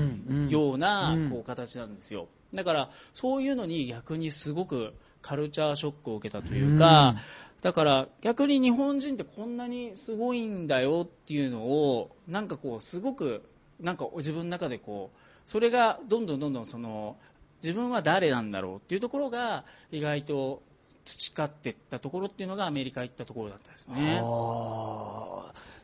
[0.50, 0.75] ような、
[1.14, 1.30] うん。
[1.30, 2.28] こう形なんですよ。
[2.54, 7.18] だからそういうのに逆にすごくカルチャーショックを受けたというか、うん。
[7.62, 13.44] だから逆に日本人ってこんなにすごいんだよっていうのをなんかこうすごく
[13.80, 15.18] なんか自分の中でこう
[15.50, 17.18] それがどんどんどんどんその
[17.64, 20.62] 自分は誰なんだろうっていうところが意外と
[21.06, 24.22] 培っていったところっていうのがアメリカ行ったところだったですね。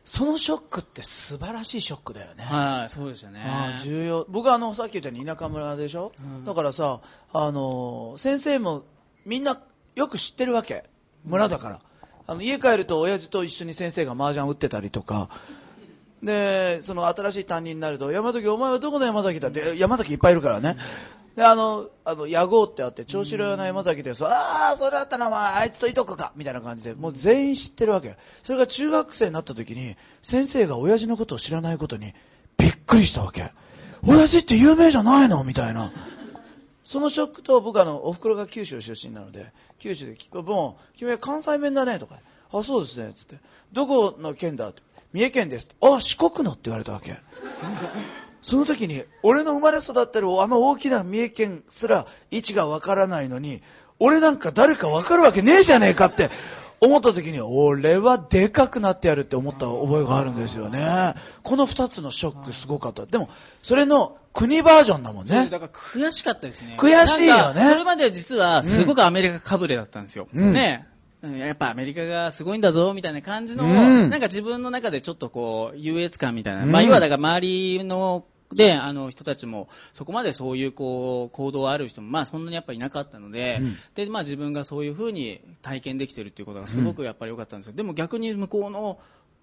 [0.04, 2.44] そのショックって素晴らしいショックだよね。
[2.44, 3.40] はい、そうでしたね。
[3.82, 4.26] 重要。
[4.28, 6.44] 僕はあのさっき言ったように田舎村でしょ、うん。
[6.44, 7.00] だからさ
[7.32, 8.82] あの先生も
[9.24, 9.60] みんな
[9.94, 10.84] よく知ってるわけ。
[11.24, 11.80] 村だから。
[12.26, 15.28] あの家帰ると親父と一緒に先生が麻雀打ってたりとか。
[16.22, 19.76] でその新しい担任になると山崎お前はどこの山崎だって。
[19.78, 20.76] 山崎いっぱいいるからね
[21.36, 24.24] であのあの屋号ってあって調子のの山崎です。
[24.26, 26.32] ああそれだったらお前あいつといとこか。
[26.36, 32.12] みたいな感じでもう全員知ってるわけそれが中学生になった時に先生が親父のことを知らないことに
[32.58, 33.50] びっくりしたわけ。
[34.06, 35.42] 親父って有名じゃないの？
[35.44, 35.92] みたいな。
[36.84, 42.16] そのショックと僕あのお袋が九州出身なので九州で「もう君は関西弁だね」とか
[42.52, 43.36] 「あそうですね」つって
[43.72, 44.82] 「どこの県だ?」って
[45.14, 47.16] 「三重県です」あ四国の」って言われたわけ
[48.42, 53.62] その時に俺の生まれ育ってるあの大きな三重県すら位置がわからないのに
[53.98, 56.30] 俺なんか誰かわかるわけねえじゃねえかって
[56.80, 63.28] 思った時に俺はでかくなってやるって思った覚えがあるんですよねこの二つのショックすごかったでも
[63.62, 66.76] それの国バージョンだもんねだから悔しかったですね。
[66.80, 70.26] 悔しいよねそれまでは実はすごくアメリカかぶれだったんですよ。
[70.34, 70.86] うんね。
[70.86, 76.64] うんやっぱアメリカがすごいんだぞ、みたいな感じの、うんなんか自分の中でちょっとこう、優越感みたいな。
[76.64, 78.24] うんまあ、要はだから周りの、
[78.54, 87.72] で、あの人たちも、そこまでそういうこう、行動ある人も、まあそんなにやっぱりいなかったので、うんで、まあ自分がそういう風に体験できてるっていうことがすごくやっぱり良かったんですよ。
[87.74, 88.98] でも逆に向こうの、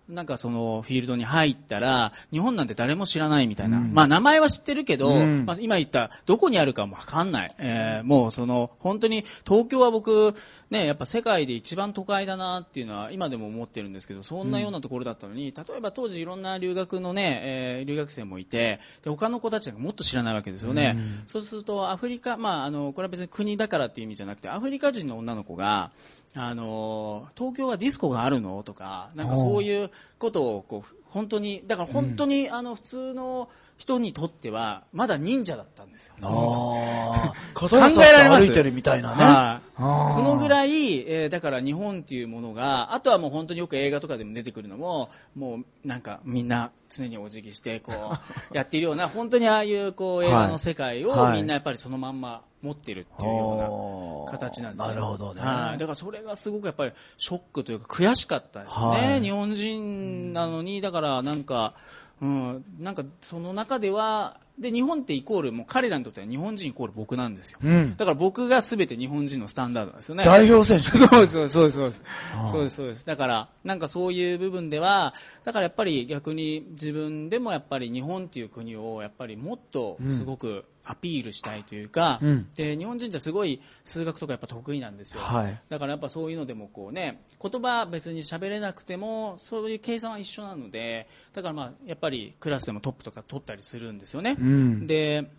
[0.09, 3.77] なんかそのフィールドに入ったら、日本なんて誰も知らないみたいな。
[3.77, 7.55] うんまあ名前は知ってるけど、うんまあ今言ったどこにあるかもわかんない。
[7.59, 10.33] えーもうその、本当に東京は僕、
[10.71, 20.95] ね、やっぱ世界で一番都会だなっていうのは今でも思ってるんですけど、そんなようなところだったのに、例えば当時いろんな留学のね、えー留学生もいて、で他の子たちがもっと知らないわけですよね。
[20.97, 25.91] うんそうするとアフリカ、まああの、これは別に国だからっていう意味じゃなくて、アフリカ人の女の子が、
[26.35, 28.61] あの東京はディスコがあるの？
[28.63, 29.89] とか、なんかそういう
[30.19, 36.15] ことをこう本当に、だから本当に、あの普通の人にとっては、まだ忍者だったんですよ。
[36.21, 37.79] ああ、 考え
[38.11, 38.43] られます。
[38.43, 39.23] ん歩いてるみたいなね。
[39.23, 39.61] は
[40.09, 40.11] い。
[40.11, 48.17] そのぐらい、えーだから日本っていうものが、あとはもう本当によく映画とかでも出てくるのも、もうなんかみんな常にお辞儀して、こう、
[48.53, 51.37] やっているような、本当にああいうこう映画の世界をはい。
[51.37, 54.89] みんなやっぱりそのまんま持ってるっていうような形なんですね。
[54.89, 55.39] なるほどね。
[55.41, 59.21] はい、だからそれがすごくやっぱりショックというか悔しかったですね、はい。
[59.21, 61.75] 日本人なのに、だからなんか、
[62.21, 67.59] うん、なんかその中では、で日本ってイコール、もう彼らにとっては日本人イコール僕なんですよ。
[67.63, 67.95] うん。
[67.95, 70.25] だから僕が全て日本人のスタンダードなんですよね。
[70.25, 70.97] 代表選手。
[70.99, 71.77] そうです、そうです、そうです。
[71.77, 72.03] そうです
[72.51, 73.05] そうです、そうです。
[73.05, 75.13] だから、なんかそういう部分では、
[75.45, 85.21] だからやっぱり逆に自分でもやっぱり日本っていう国をやっぱりもっとすごくアピールしたいというか、うんで、日本人ってすごい数学とかやっぱ得意なんですよ。
[85.21, 85.61] はい。
[85.69, 94.35] だからやっぱそういうのでもこうね、言葉別に喋れなくても、そういう計算は一緒なので、だからまあ、やっぱりクラスでもトップとか取ったりするんですよね。
[94.39, 94.87] うん。
[94.87, 95.29] で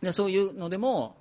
[0.00, 1.16] でそういうのでも、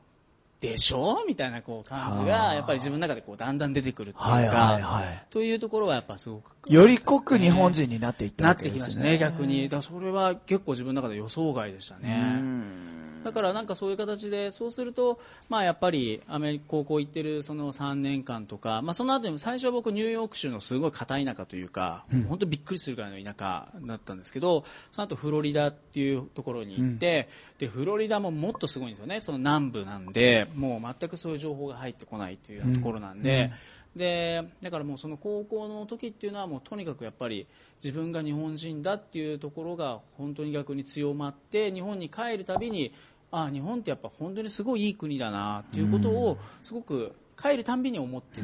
[0.64, 1.26] でしょ？
[1.28, 5.26] みたいなこう感じはあが、やっぱり自分の中でこうだんだん出てくるっていうか、はいはいはい。
[5.30, 6.56] というところはやっぱすごく。
[6.68, 8.80] より濃く日本人になっていったなってわけですね。
[8.80, 9.68] きましたね、逆に。
[9.68, 12.18] だそれは結構自分の中で予想外でしたうね。
[12.18, 13.24] ん。
[13.24, 29.22] だからなんかそういう形で、そうすると、まあやっぱりアメリカ高校行ってるその3年間とか、まあその後にも最初は僕ニューヨーク州のすごい片田舎というか、うん本当びっくりするぐらいの田舎だったんですけど、その後フロリダっていうところに行って、で、フロリダももっとすごいんですよね。
[29.22, 33.52] その南部なんで、もう全くそういう情報が入ってこないというところなんで、
[33.96, 37.48] でだからもうその高校の時っていうのはもうとにかくやっぱり
[37.84, 42.94] 自分が日本人だっていうところが本当に逆に強まって日本に帰るたびに
[43.32, 48.42] あ日本ってやっぱ本当にすごいいい国だなっていうことをすごく帰るたんびに思って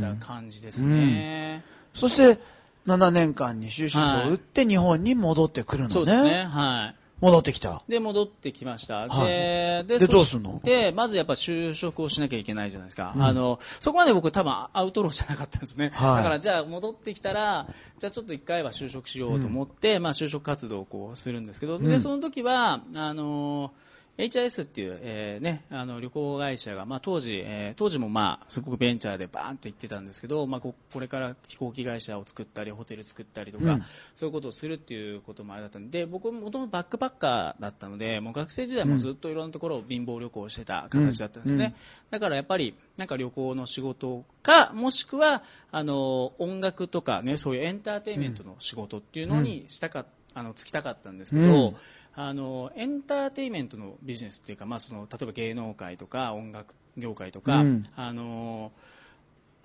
[0.00, 1.64] た感じですね。
[1.94, 2.40] そして、
[2.86, 5.94] 7年間に終止符を打って日本に戻ってくるのね。
[5.94, 6.44] そうですね。
[6.44, 7.03] はい。
[7.24, 7.82] 戻ってきた。
[7.88, 9.08] で、戻ってきました。
[9.08, 10.60] はいで、でそしどうすんの？
[10.62, 13.14] で、まずやっぱ就職をしなきゃいけないじゃないですか。
[13.16, 15.90] うんあの、そこまで僕多分アウトローじゃなかったんですね。
[15.94, 17.66] はいだからじゃあ戻ってきたら、
[17.98, 23.72] じゃあちょっと一回は就職しようと思って、まあ就職活動をこうするんですけど、うんで、その時は、あの、
[24.16, 33.82] HIS っていう、えーね、あの旅行会社が、まあ、当時、えー当時もまあすごくベンチャーでバーンって行ってたんですけど、まあ、ここれから飛行機会社を作ったりホテル作ったりとか、うん。
[34.14, 41.74] そういうことをするっていうこともあれだったんで僕もともとバックパッカーだったのでもう学生時代もずっといろんなところを貧乏旅行をしてた形だったんですね、
[42.12, 42.18] うん。
[42.18, 51.76] だからやっぱりなんか旅行の仕事かもしくはあの音楽とか、ね、そういうエンターテインメントの仕事っていうのにしたか、あの就きたかったんですけど、うん
[52.16, 57.86] あのエンターテインメントのビジネスっていうか、まあ、その例えば芸能界とか音楽業界とか、うん。
[57.96, 58.72] あの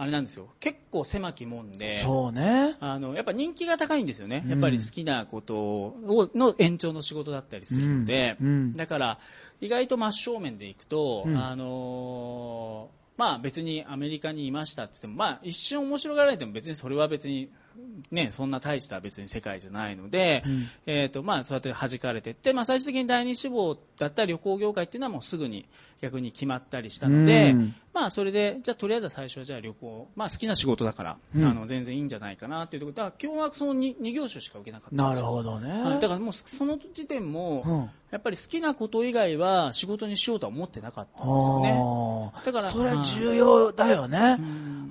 [0.01, 0.47] あれなんですよ。
[0.61, 2.77] 結構狭きもんでそうね。
[2.79, 4.51] あのやっぱ人気が高いんですよね、うん。
[4.51, 8.47] やっぱり好きなことをの延長の仕事だったりするので、うん。
[8.47, 8.73] うん。
[8.73, 9.19] だから
[9.59, 11.37] 意外と真正面でいくと、うん。
[11.37, 17.49] あのまあ別にアメリカにいましたって言っても、まあ一瞬面白がられても別にそれは別に
[18.11, 25.65] ね、そんな大した別に世界じゃないので、うんえっ、と、まあそうやって弾かれていって、まあ最終的に第二志望だった旅行業界っていうのはもうすぐに
[26.01, 35.21] 逆に決まったりしたので、うんまあそれで、じゃあとりあえずは最初はじゃあ旅行、まあ好きな仕事だから、うんあの全然いいんじゃないかなっていうところ、だから今日はその 2, 業種しか受けなかったなる。
[35.21, 35.83] ほどね。
[35.83, 42.31] はい、だからもうその時点も、うんやっぱり好きなこと以外は仕事にしようとは思ってなかったんですよね。
[42.43, 44.37] だからそれは重要だよね。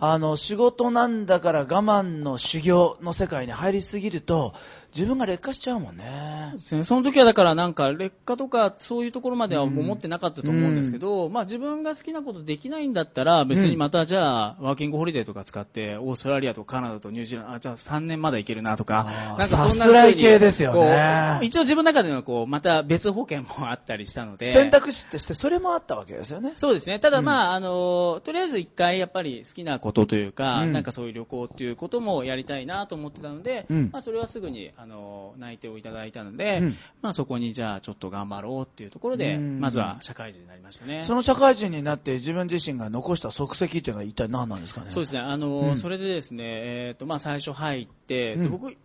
[0.00, 4.54] あの、仕事なんだから我慢の修行の世界に入りすぎると、
[4.94, 6.52] 自分が劣化しちゃうもんね。
[6.54, 6.82] ですね。
[6.82, 21.38] その時はだからなんか劣化とかそういうところまでは思ってなかったと思うんですけど、まあ自分が好きなことできないんだったら別にまたじゃあワーキングホリデーとか使ってオーストラリアとカナダとニュージーランドあじゃあ3年まだ行けるなとかなんかそんなさすらい風に系ですよね。
[21.42, 26.52] 一応自分の中でのこうまた別保険もあったりしたので選択肢としてそれもあったわけですよね。
[26.56, 26.98] そうですね。
[26.98, 30.72] ただまあ、あの、とりあえず一回やっぱり好きなことというか、うん。
[30.72, 33.90] なんかそういう旅行っていうこともやりたいなと思ってたので、うん。
[33.92, 41.02] まあそれはすぐに、あの、内定をいただいたので、うんまあそこにじゃあちょっと頑張ろうっていうところで、うんまずは社会人になりましたね。
[41.02, 44.90] その社会人になって自分自身が残した足跡っていうのは一体何なんですかね？
[44.90, 45.18] そうですね。
[45.18, 48.76] あの、うんそれでですね、えっ、と、まあ最初入って、僕、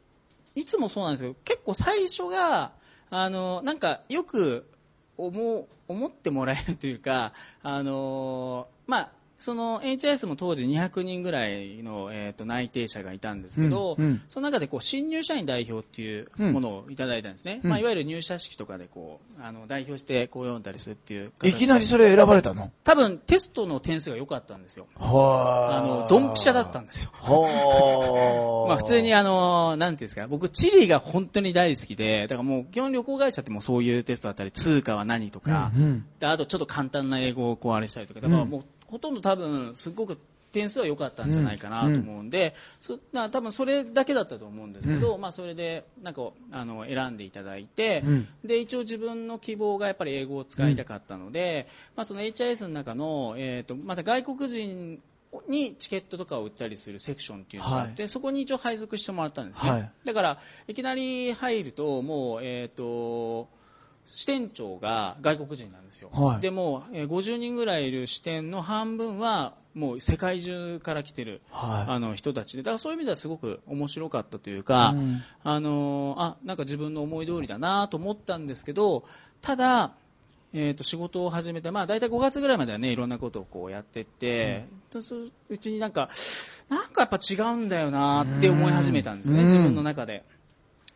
[0.56, 2.71] いつもそうなんですけど、結構最初が、
[3.12, 4.67] あの、なんかよく
[5.17, 9.12] 思う、思ってもらえるというか、あの、まあ、
[9.43, 14.21] その HIS も当時200人ぐらいの、えー、と内定者がいたんですけど、うんうん。
[14.29, 17.69] その中でこう新入社員代表っていうものをいただいたんですね、うん。
[17.69, 22.71] まあ、いわゆる入社式とかでこうあの代表してこう読んだりするっていう形いきなりそれ選ばれたの？
[22.86, 24.88] 多分テストの点数が良かったんですよ。
[24.95, 25.86] はあ。
[25.86, 27.12] のドンピシャだったんですよ。
[27.13, 36.06] は まあ普通にあの、なんていうんですか、僕、地理が本当に大好きで、だからもう基本旅行会社ってもうそういうテストだったり、通貨は何とか、うんうん。
[36.21, 40.19] であとちょっと簡単な英語をこうあれしたりとか、だからもうほとんど多分、すごく
[40.51, 48.27] 点数は良かったんじゃないかなと思うんで、そな多分それだけだったと思うんですけど、まあそれでなんかあの選んでいただいて、うん。
[48.45, 55.01] で一応自分の希望がやっぱり英語を使いたかったので、まあその HIS の中の、えー、とまた外国人
[55.47, 59.91] にチケットとかを売ったりするセクションっていうのがあって、そこに一応配属してもらったんですね、はい。
[60.06, 63.49] だからいきなり入るともう、えー、と
[64.06, 66.42] 支店長が外国人なんですよ、はい。
[66.42, 71.92] でもう、えー50人ぐらいいる支店の半分はもう世界中から来てる、はい。
[71.92, 72.63] あの人たちで。
[72.63, 75.22] だからそういう意味ではすごく面白かったというか、うん。
[75.44, 79.06] あのーあなんか自分の思い通りだなと思ったんですけど
[79.42, 79.94] ただ、
[80.54, 85.00] えー、と仕事を始めて、まあ、大体5月ぐらいまではねいろんなことをこうやってって、う
[85.50, 86.10] うちになんか
[86.70, 89.48] なんかやっぱ違うんだよなって思い始めたんですよね、うん。
[89.48, 90.24] 自分の中で。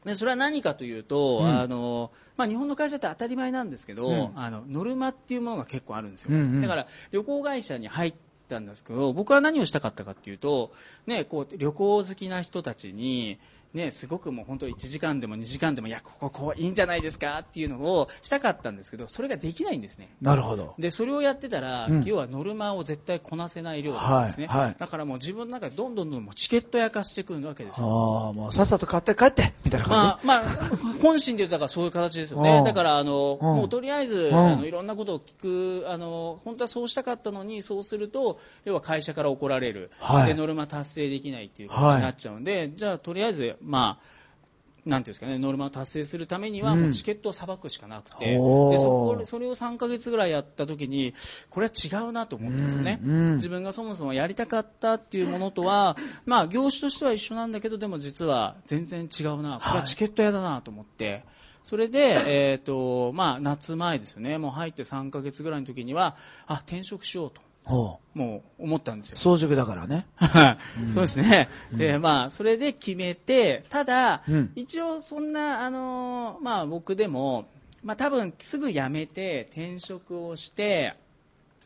[0.07, 1.47] でそれは何かというと、うん。
[1.47, 4.31] あのまあ、日本の会社って当たり前なんですけど、うん。
[4.35, 6.61] あのノルマっていうものが結構あるんですよ、うんうん。
[6.61, 8.13] だから旅行会社に入っ
[8.49, 10.71] たんですけど僕は何をしたかったかっていうと、
[11.05, 13.37] ね、こう旅行好きな人たちに、
[13.73, 20.09] ね、すごくもう本当1時間でも2時間でもいやこここういいんじゃないですかっていうのをしたかったんですけどそれができないんですね。
[20.21, 20.73] なるほど。
[20.79, 27.87] でそれをやってたら、うん要はノルマを絶対こなせない量だったんですね、はいはいだからもう自分の中でどんどんどんどんチケット焼かしてくるわけですよ。
[27.87, 30.43] ああ、もうさっさと買って帰って、みたいな感まあ、まあ、
[31.01, 32.59] 本心で言うとだからそういう形ですよね。
[32.59, 39.91] うんだから、あの、うんもうとりあえず、んあの、いろんなことを聞く、あの、本当はそうしたかったのに、そうすると、要は会社から怒られる。
[39.99, 44.17] はいで、ノルマ達成できないっていう形になっちゃうんで、じゃあ、とりあえず、まあ、
[44.87, 46.81] なんていうんですかね、ノルマを達成するためには、うん。
[46.83, 51.13] もうチケットをさばくしかなくて、でそこそれを3ヶ月ぐらいやった時に、
[51.49, 52.99] これは違うなと思ったんですよね。
[53.03, 53.35] うんうん。
[53.35, 61.23] 自分がそもそもやりたかったっていうものとは、まあ、業種としては一緒なんだけど、でも実は全然違うな、これはチケット屋だなと思って、
[61.63, 67.46] それで、えっ、と、まあ、夏前ですよね、もう入って3ヶ月ぐらいの時には、あ、転職しようと、ほ
[68.13, 69.19] もう思ったんですよう。。
[69.19, 70.07] 早熟だからね。
[70.15, 71.49] はい、そうですね。
[71.71, 77.47] で、まあ、それで決めて、ただ、うん一応そんな、あのーまあ僕でも、
[77.83, 80.95] まあ多分すぐ辞めて転職をして、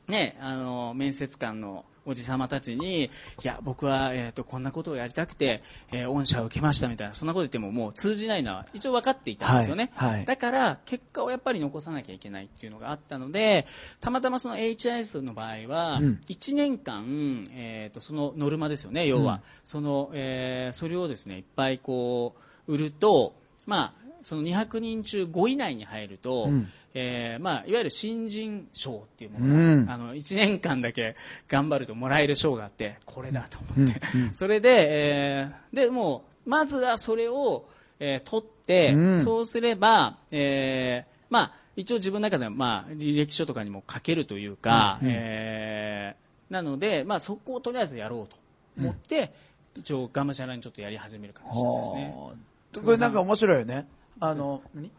[0.08, 3.10] ね、あのー面接官のおじさまたちに、い
[3.44, 5.62] や、僕は、えっ、と、こんなことをやりたくて、
[5.92, 9.92] えー御社を受けましたみたいな、そんなこと言ってももう通じないのは一応分かっていたんですよね。
[9.96, 10.26] はいはい。
[10.26, 13.66] だから、結果をやっぱり残さなきゃいけないっていうのがあったので、
[14.00, 16.22] たまたまその HIS の場合は、うん。
[16.28, 19.42] 1年間、えー、とそのノルマですよね、要は、うん。
[19.64, 22.36] そのえーそれをですねいっぱいこ
[22.68, 23.36] う売ると、
[23.66, 26.68] まあ、その200人中5位以内に入ると、うん。
[26.94, 29.90] えーまあ、いわゆる新人賞っていうものが、うん。
[29.90, 31.16] あの1年間だけ
[31.48, 34.22] 頑張るともらえる賞があって、これだと思って、うん。
[34.24, 34.36] うん。
[34.36, 37.68] それで、えーでもうまずはそれを、
[38.00, 39.24] えー取って、うん。
[39.24, 45.08] そうすれば、えーまあ、一応自分の中では、まあ、履歴書とかにも書けるというか、うん。
[45.08, 45.14] うん。
[45.16, 48.36] えーなので、まあ、そこをとりあえずやろうと
[48.78, 49.32] 思って、
[49.78, 52.14] 一応がむしゃらにちょっとやり始める形ですね。
[52.14, 53.88] はあこれなんか面白いよね。
[54.20, 54.92] あの、何？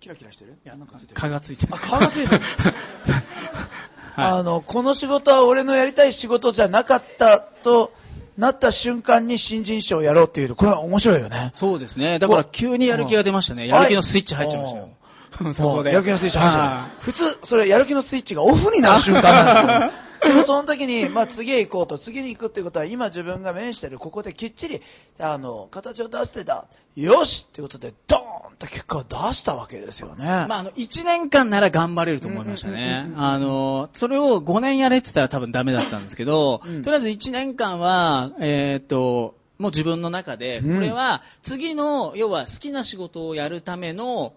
[0.00, 0.56] キラキラしてる？
[0.64, 0.98] いや、なんか。
[1.14, 1.74] 蚊がついてる。
[1.74, 2.42] あ、顔がついてる。
[4.14, 7.92] はいあの、この仕事は俺のやりたい仕事じゃなかったと
[8.36, 11.50] なった瞬間に新人賞をやろうっていうと、これは面白いよね。
[11.52, 12.18] そうですね。
[12.18, 13.68] だから急にやる気が出ましたね。
[13.68, 14.88] やる気のスイッチ入っちゃいましたよ。
[15.52, 15.92] そこで。
[15.92, 16.88] やる気のスイッチ入っちゃ。
[17.00, 20.02] 普通、それやる気のスイッチがオフになる瞬間なんですよ。
[20.24, 24.82] でもその時に、まあ次へ行こうと、次に行くっていうことは、今自分が面してるここできっちり、
[25.18, 26.66] あの、形を出してた。
[26.96, 28.20] よしっていうことで、ドー
[28.52, 30.24] ンと結果を出したわけですよね。
[30.24, 33.12] まあ、あの、1年間なら頑張れると思いましたね。
[33.16, 44.32] あの、それを5年やれって言ったら多分ダメだったんですけど、うんとりあえず1年間は、えーっと、もう自分の中で、うんこれは次の、要は好きな仕事をやるための、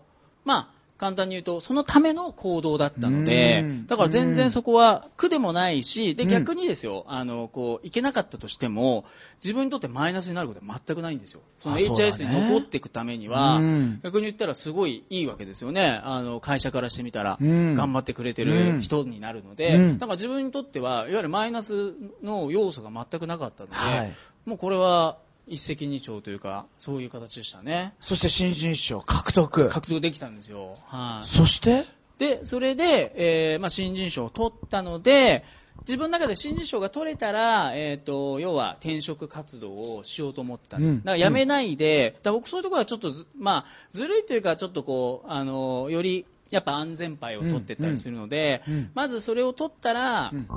[0.46, 6.30] まあ、簡単に言うと、そのための行動だったのでうん、だから全然そこは苦でもないし、で、うん。
[6.30, 9.04] 逆にですよ、あの、こう、いけなかったとしても、
[9.44, 11.42] 自分にとってマイナスになることは全くないんですよ。
[11.60, 14.00] その HIS に残っていくためには、うん。
[14.04, 16.00] 逆に言ったらすごいいいわけですよね。
[16.04, 17.74] あの、会社からしてみたら、うん。
[17.74, 18.82] 頑張ってくれてるうん。
[18.82, 19.98] 人になるので、うん。
[19.98, 24.12] だから自分にとっては、いわゆるマイナスの要素が全くなかったので、はい。
[24.46, 25.18] もうこれは、
[25.52, 27.94] 一石二鳥というか、そういう形でしたね。
[28.00, 29.68] そして新人賞獲得。
[29.68, 30.76] 獲得できたんですよ。
[30.86, 31.86] はい、そして？
[32.18, 35.44] で、それで、えーまあ、新人賞を取ったので、
[35.82, 41.00] 自分の中で新人賞が取れたら、えっ、と、要は転職活動をしようと思ったうん。
[41.04, 48.74] だから辞めないで、だから僕そういうところはちょっとず、まあ、ずるいというか、ちょっとこう、あの、より、やっぱ安全牌を取ってったりするので、うん。
[48.74, 48.92] うん。
[48.94, 50.48] まずそれを取ったら、うん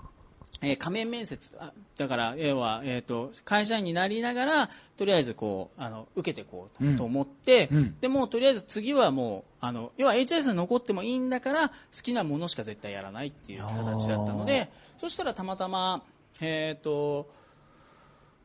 [0.64, 7.14] えー仮面面接あだから要は、えー、と会社員になりながらとりあえずこうあの受けていこうと,、うん。
[7.14, 8.00] 思って、うん。
[8.00, 16.02] でもうとりあえず次はもうあの要は HS に残ってもいいんだから好きなものしか絶対やらないっていう形だったのでそしたらたまたま、
[16.40, 17.28] えー、と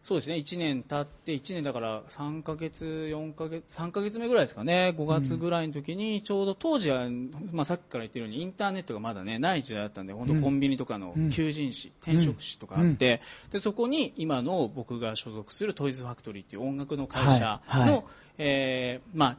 [0.03, 0.35] そうですね。
[0.35, 4.95] 1年経って1年だから3ヶ月4ヶ月3ヶ月目ぐらいですかね。
[4.97, 7.07] 5月ぐらいの時にちょうど当時は、
[7.51, 11.29] まあ、さっきから言ってるようにインターネットがまだねない時代だったんで本当コンビニとかのうん。
[11.29, 13.21] 求人誌、転職誌とかあって、
[13.51, 17.91] でそこに今の僕が所属するトイズファクトリーっていう音楽の会社の、はい。
[17.91, 18.03] はい。
[18.37, 19.37] えーまあ、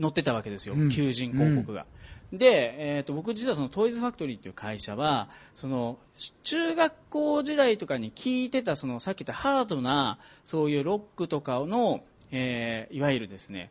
[0.00, 0.88] 載ってたわけですよ、うん。
[0.88, 1.86] 求人広告が。
[2.32, 5.98] で、えー、と僕実はそのトイズファクトリーという会社はその
[6.44, 13.70] 中学校時代とかに聞いてたそのさっき言ったハードなそういうロックとかの、えーいわゆるですね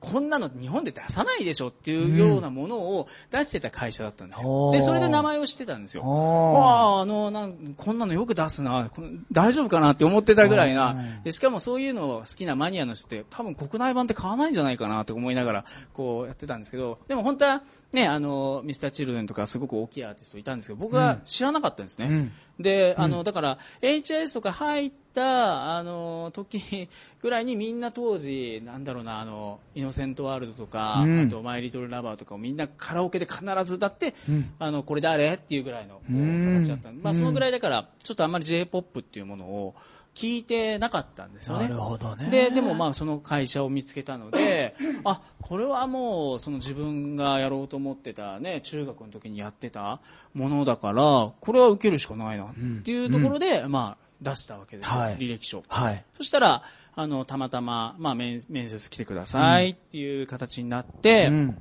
[0.00, 4.70] こんなの日本で出さないでしょっていうようなものを出してた会社だったんですよ。
[4.72, 6.04] で、それで名前を知ってたんですよ。
[6.04, 8.90] おーわあ、あの、なんこんなのよく出すな、
[9.32, 10.92] 大丈夫かなって思ってたぐらいな。
[10.92, 22.06] うん、でしかもそういうのを好きなマニアの人って、多分国内版って買わないんじゃないかなって思いながら、こうやってたんですけど、でも本当はね、あの、ミスターチルドレンとかすごく大きいアーティストいたんですけど、僕は知らなかったんですね。
[22.06, 22.32] うん。
[22.60, 26.88] で、あの、うんだから、HIS とか入った、あの、時
[27.20, 31.20] ぐらいにみんな当時、なんだろうな、あの、イノセントワールドとか、うん。
[31.26, 34.50] あと、マイリトルラバーとかをみんなカラオケで必ず歌って、うん。
[34.58, 35.32] あの、これ誰？
[35.34, 36.90] っていうぐらいの形だった。
[36.90, 39.74] んでまあ、そのぐらいだから、ちょっとあんまり J-POP っていうものを
[40.14, 41.68] 聞いてなかったんですよね。
[41.68, 42.28] なるほどね。
[42.30, 50.00] で、でもまあ、その会社を見つけたので、あ、これはもう、その自分がやろうと思ってたね、中学の時にやってた
[50.34, 55.16] ものだから、これは受けるしかないなっていうところで、まあ、出したわけですよ、はい。
[55.16, 55.64] 履歴書。
[55.68, 56.04] はい。
[56.16, 56.62] そしたら、
[56.94, 61.60] あの、たまたま、まあ、面面接来てくださいっていう形になって、うん。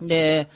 [0.00, 0.48] で、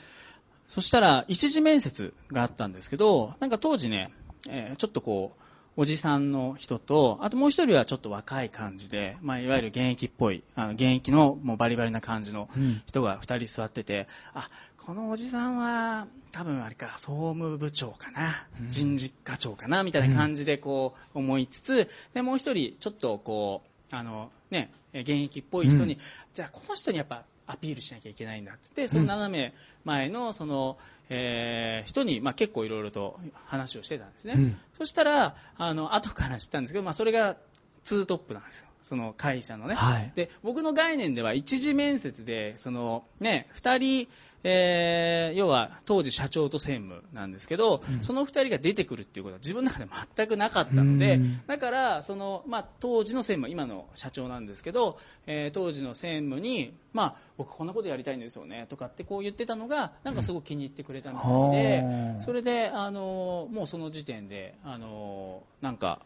[0.65, 4.11] そしたら、一次面接があったんですけど、なんか当時ね、
[4.49, 5.43] えーちょっとこう、
[5.75, 12.81] おじさんの人と、あともう一人はちょっと若い感じで、まあ、いわゆる現役っぽい、あの現役のもうバリバリな感じのうん。
[12.85, 14.49] 人が二人座ってて、あ、
[14.85, 18.71] このおじさんは、多分あれか、総務部長かな、うん。
[18.71, 23.61] 人事課長かな、みたいな感じでこう思いつつ、で、もう一人、ちょっとこ
[23.91, 25.99] う、あの、ね、え現役っぽい人に、うん。
[26.33, 29.53] じゃあこの人にやっぱアピールしなきゃいけないんだっつって、その斜め
[29.85, 30.77] 前のその、
[31.09, 34.33] えー人に、まあ、結構いろいろと話をしてたんですね。
[34.35, 34.57] うん。
[34.77, 37.37] そしたら、あの、後から知ったんですけど、まあ、それが
[37.83, 38.67] ツートップなんですよ。
[38.83, 39.75] その会社のね。
[39.75, 40.11] はい。
[40.13, 44.07] で、僕の概念では一次面接で、そのね、二人、
[44.45, 48.03] えー要は当時社長と専務なんですけど、うん。
[48.03, 51.41] その二人が出てくるっていうことは自分の中で全くなかったので、うん。
[51.47, 62.21] だから、その、まあ、当時の専務、今の社長なんですけど、えー当時の専務に、まあ、僕こんなことやりたいんですよね、とかってこう言ってたのが、なんかすごく気に入ってくれたみたいで、うん。
[62.21, 66.01] それで、あの、もうその時点で、あの、なんか、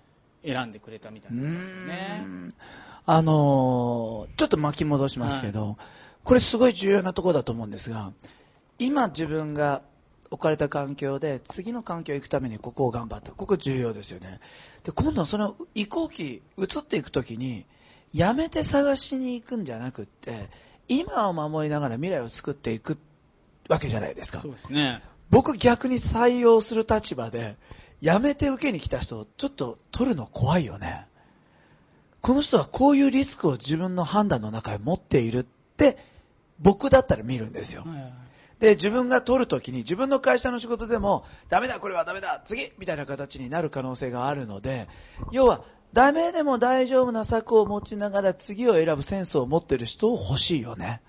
[0.47, 2.23] 選んでくれたみたいなんですよね。
[2.23, 2.49] うん
[3.09, 5.77] あのーちょっと巻き戻しますけど、
[6.25, 8.11] これすごい重要なところだと思うんですが、
[8.79, 9.81] 今自分が
[10.29, 13.31] 置かれた環境で、次の環境へ行くためにここを頑張った。
[13.31, 14.41] ここ重要ですよね。
[14.83, 17.65] で、今度その移行期、移っていくときに、
[18.13, 20.49] やめて探しに行くんじゃなくって、
[20.89, 22.97] 今を守りながら未来を作っていく
[23.69, 24.51] わけじゃないですかそう。
[24.51, 25.01] ですね。
[25.29, 27.55] 僕逆に採用する立場で、
[28.01, 31.07] 辞めて受けに来た人をちょっと取るの怖いよね。
[32.21, 35.97] この人はこういうリスクを自分の判断の中に持っているって、
[36.59, 37.85] 僕だったら見るんですよ。
[38.59, 44.87] で、自分が取るときに自分の会社の仕事でも、ダメだ、これはダメだ、次みたいな形になる可能性があるので、
[45.31, 51.01] 要は、ダメでも大丈夫な策を持ちながら次を選ぶセンスを持っている人を欲しいよね。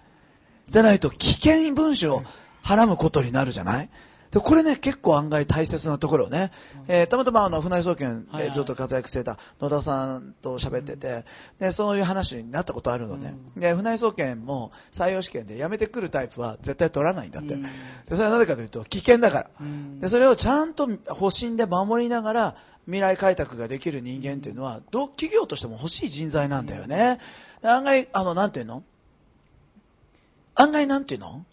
[0.69, 2.23] じゃないと危険文書を
[2.63, 3.91] はらむことになるじゃない？
[4.31, 6.51] で、これね、結構案外大切なところね。
[6.87, 11.25] えーたまたまあの、船井総研でずっと活躍してた野田さんと喋ってて、
[11.59, 13.35] で、そういう話になったことあるのね。
[13.57, 17.55] で、船井総研も採用試験で辞めてくるタイプは絶対取らないんだって。
[17.55, 17.69] うんで
[18.11, 19.51] それはなぜかというと、危険だから。
[19.61, 22.57] うんで、それをちゃんと保身で守りながら、
[22.87, 27.19] 未来開拓ができる人間っていうのは、どう企業としても欲しい人材なんだよね。
[27.61, 28.83] で案外、あの、なんていうの？
[30.55, 31.45] 案外なんていうの？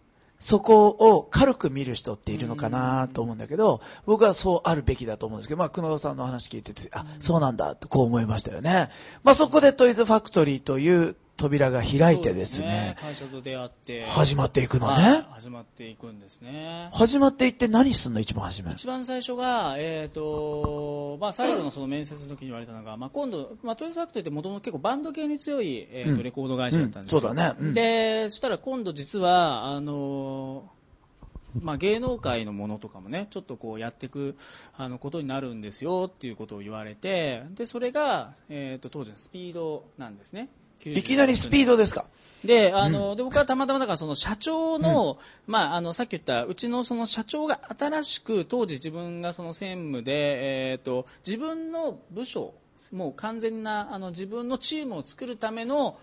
[0.46, 8.92] そこを軽く見る人っているのかなと思うんだけど、僕はそうあるべきだと思うんですけど、まあ、久野さんの話聞いてて、あ、そうなんだとこう思いましたよね。
[9.24, 14.06] まあ、そこでトイズファクトリーという扉が開いてですね、会社と出会って。
[14.06, 15.26] 始まっていくのはいね。
[15.32, 16.90] 始まっていくんですね。
[16.94, 18.72] 始まっていって何すんの一番初め？
[18.72, 27.18] 一番最初が、えっ、と、まあ、最後のその面接の時に言われたのが、まあ、今度、まあ、トイズファクトリーってもともと結構バンド系に強い、えっ、と、うんレコード会社だったんですよ。
[27.18, 30.72] うんそうだねうんで、そしたら今度実は、あの
[31.62, 34.38] まあ、芸能界のものとかもね、ちょっとこうやっていく
[34.76, 40.50] あのことになるんですよっていうことを言われて、で、それが、えっ、と、当時のスピードなんですね。
[40.86, 42.06] いきなりスピードですか？
[42.44, 45.18] で、あの、で、僕はたまたまだからその社長の、
[45.48, 52.54] まあ、あの、さっき言った、うちのその社長が新しく、当時自分がその専務で、えっ、と、自分の部署、
[52.92, 55.98] もう完全な、あの、自分のチームを作るための、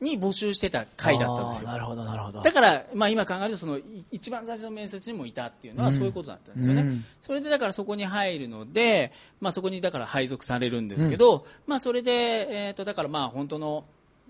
[0.00, 1.70] に募集してた会だったんですよ。
[1.70, 2.42] なるほど、なるほど。
[2.42, 7.04] だから、まあ、今考えるとそのい一番最初の面接にもいたっていうのはそういうことだったんですよね、うん。
[7.22, 13.84] それでだからそこに入るので、まあ、そこにだから配属されるんですけど、まあ、それで、えー、とだからまあ本当の、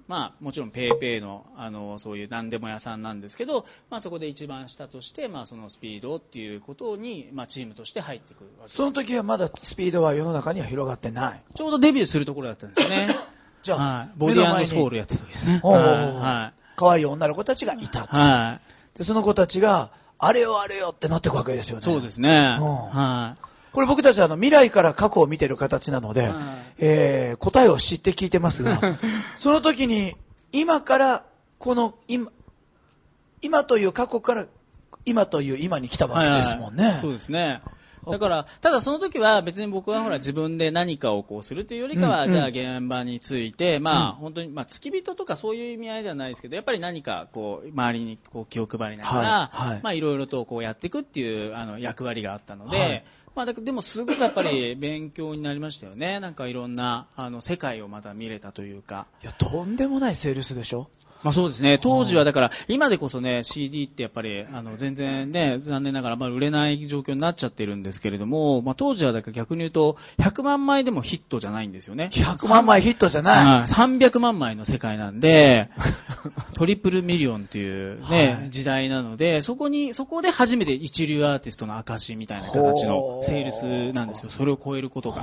[0.07, 11.40] まあ、もちろんペイペイのあのそういう何でも屋さんなんですけど、まあ、そこで一番下として、まあ、そのスピードっていうことに、まあ、チームとして入ってくるわけですその時はまだスピードは世の中には広がってない。
[11.55, 13.14] ちょうどデビューするところだったんですよね。
[13.62, 15.61] じゃあ、はい、ボディ目の前にソウルやってた時ですね。
[16.76, 18.07] 可愛い女の子たちがいた。
[18.07, 21.82] はいで、その子たちが、あれよあれよってなっていくわけですよね。
[21.82, 22.57] そうですね。
[22.61, 23.53] うんはい。
[23.75, 26.33] これ僕たちはあの未来から過去を見てる形なので、はい。
[26.79, 28.81] えー答えを知って聞いてますが、
[29.37, 30.14] その時に
[30.53, 31.25] 今から
[31.59, 32.31] この今、
[33.43, 34.47] 今という過去から
[35.05, 36.83] 今という今に来たわけですもんね。
[36.85, 37.61] はいはいそうですね。
[38.09, 44.16] だから、ただその時は別に僕はほら自分で何かをこうするというよりかは、うんじゃあ現場について、まあうん。
[44.16, 53.05] 本当に、まあ付き人とかそういう意味合いではないですけど、やっぱり何かこう、周りにこう気を配りながら、まあいろいろとこうやっていくっていうあの役割があったので、はい
[53.35, 56.20] まあだでもすごくやっぱり勉強になりましたよね。
[56.20, 59.07] なんかいろんなあの世界をまた見れたというか。
[59.22, 60.89] いや、とんでもないセールスでしょ
[61.25, 61.79] まあそうですね。
[61.79, 72.11] 当時はだから、今でこそね、CD ってやっぱり、あの、全然ね、残念ながら、まあ売れない状況になっちゃってるんですけれども、まあ当時はだから逆に言うと、100万枚でもヒットじゃないんですよね。
[72.12, 73.45] 100万枚ヒットじゃない。
[73.45, 75.70] はい300万枚の世界なんで、
[76.55, 84.31] トリプルミリオンっていうね、はい時代なので、そこに、そこで初めて一流アーティストの証みたいな形のセールスなんですよ。
[84.31, 85.22] それを超えることが。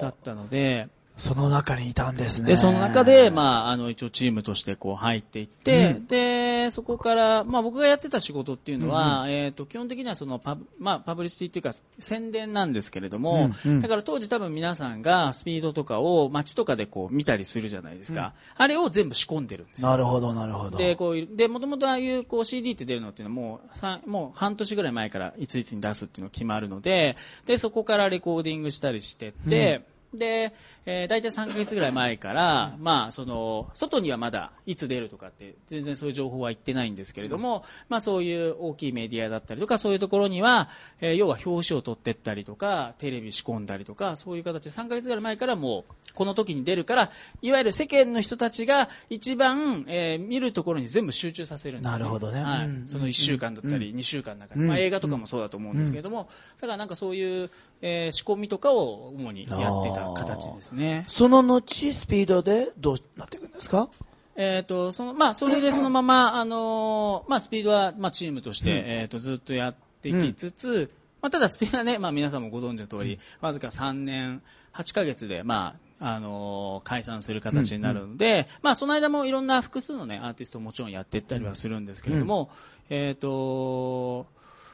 [0.00, 2.48] だったので、その中にいたんですね。
[2.48, 18.34] で、その中で、まあ、あの、一応チームとしてこう入っていって、うんで、そこから、まあ僕がやってた仕事っていうのは、えっ、と、基本的にはそのパブ、まあ、パブリシティっていうか、宣伝なんですけれども、うんうんだから当時多分皆さんがスピードとかを街とかでこう見たりするじゃないですか。
[18.56, 19.88] あれを全部仕込んでるんですよ。
[19.88, 20.78] なるほど、なるほど。
[20.78, 29.82] で、こういう、で、もともとああいう、こう CD って出るのっていうのはもう、さもう半年ぐらい前からいついつに出すっていうのが決まるので、で、そこからレコーディングしたりしてって、
[30.14, 30.52] で、
[30.86, 40.68] えー、大体3ヶ月ぐらい前から、まあ、その、外にはまだいつ出るとかって、全然そういう情報は言ってないんですけれども、まあそういう大きいメディアだったりとか、そういうところには、
[41.00, 47.10] えー要は表紙を取ってったりとか、テレビ仕込んだりとか、そういう形で3ヶ月ぐらい前からもう、この時に出るから、
[47.42, 51.98] いわゆる世間の人たちが一番、えー見るところに全部集中させるんです、ね。
[51.98, 52.42] なるほどね。
[52.42, 52.66] はい。
[52.66, 52.88] うん。
[52.88, 53.98] その1週間だったり、うん。
[53.98, 56.28] 2週間の中に、うんまあ映画とかもそうだと思うんですけれども、
[56.60, 57.50] だからなんかそういう、
[57.82, 61.04] えー仕込みとかを主にやってた形ですね。
[61.08, 61.60] その後、
[61.92, 63.88] スピードでどうなっていくんですか？
[64.36, 68.76] えっ、と、その、まあ、それでそのまま、あのーまあ、スピードは、まあ、チームとして、うん。
[68.86, 70.90] えっ、と、ずっとやっていきつつ、
[71.22, 74.42] まあ、ただスピードはね、まあ、皆さんもご存知の通り、わずか3年、
[74.74, 82.50] 8ヶ月で、まあ、あのー解散する形になるので、まあ、その間もいろんな複数のね、アーティストももちろんやっていったりはするんですけれども、
[82.90, 84.26] えっ、と、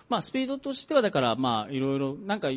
[0.08, 2.48] まあ、スピードとしては、だから、まあ、いろいろ、なんか、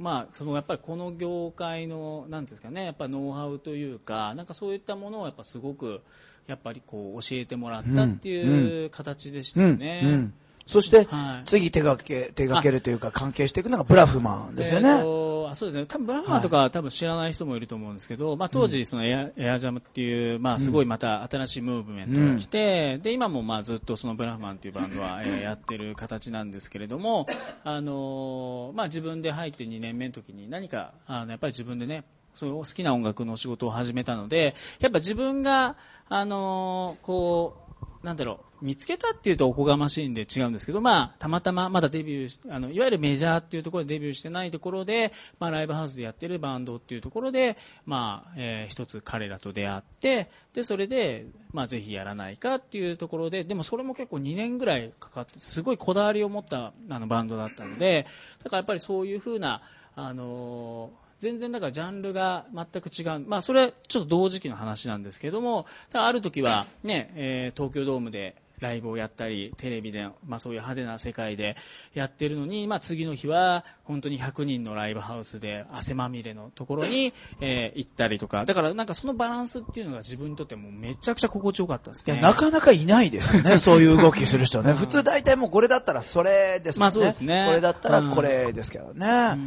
[0.00, 6.00] まあ、そのやっぱりこの業界の、なんですかね、やっぱノウハウというか、なんかそういったものをやっぱすごく、
[6.46, 10.00] やっぱりこう教えてもらったっていう形でしたよね。
[10.04, 10.34] うん
[10.66, 11.48] そして、はい。
[11.48, 15.86] 次手掛け、手掛けるというか関係していくのがブラフマンですよえーあそうですね。
[15.86, 27.26] 多分ブラフマンとかは多分知らない人もいると思うんですけど、まあ当時そのエア,、エアジャムっていう、まあすごいまた新しいムーブメントが来て、で、今もまあずっとそのブラフマンっていうバンドは、えーやってる形なんですけれども、
[27.64, 35.76] あのーまあ自分で入って2年目の時に何か、あのやっぱり自分でね、そう好きな音楽の仕事を始めたので、やっぱ自分が、
[36.08, 37.69] あのーこう、
[38.02, 58.06] なんだろう、見つけたっていうとおこがましいんで違うんですけど、まあ、たまたままだデビュー、あの、いわゆるメジャーっていうところでデビューしてないところで、まあ、ライブハウスでやってるバンドっていうところで、まあ、えー、一つ彼らと出会って、で、それで、まあ、ぜひやらないかっていうところで、でもそれも結構2年ぐらいかかって、すごいこだわりを持ったあのバンドだったので、
[58.42, 59.60] だからやっぱりそういうふうな、
[59.94, 71.56] あのー全然だからジャンルが全く違う、まあ、それはちょっと同時期の話なんですけども、ある時はね、えー、東京ドームでライブをやったり、テレビで、まあ、そういう派手な世界で
[71.94, 82.14] やってるのに、まあ、次の日は本当に100人のライブハウスで汗まみれのところに、えー、行ったりとか、だからなんかそのバランスっていうのが自分にとってもめちゃくちゃ心地よかったですね。
[82.14, 84.74] いや、なかなかいないですよね、 そういう動きする人ね。
[84.74, 86.88] 普通大体もうこれだったらそれですもんね。
[86.88, 87.44] まあそうですね。
[87.46, 89.38] これだったらこれですけどね。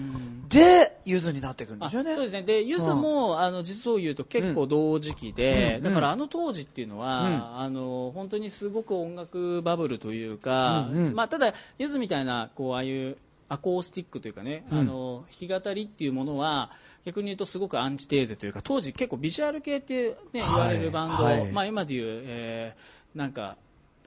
[0.49, 2.15] で、ゆずになっていくんですよね。
[2.15, 2.43] そうですね。
[2.43, 13.17] で、ゆずも、あの、実を言うと結構同時期で、だからあの当時っていうのは、あの、本当にすごく音楽バブルというか、うんうん、まあ、ただ、ゆずみたいな、こう、ああいう
[13.49, 16.71] アコースティックというかね、うん、あの、弾き語りっていうものは、
[17.05, 23.57] 逆に言うとすごくアンチテーゼというか、当時結構ビジュアル系ってね、言われるバンド、はい、まあ今でいう、えー、なんか、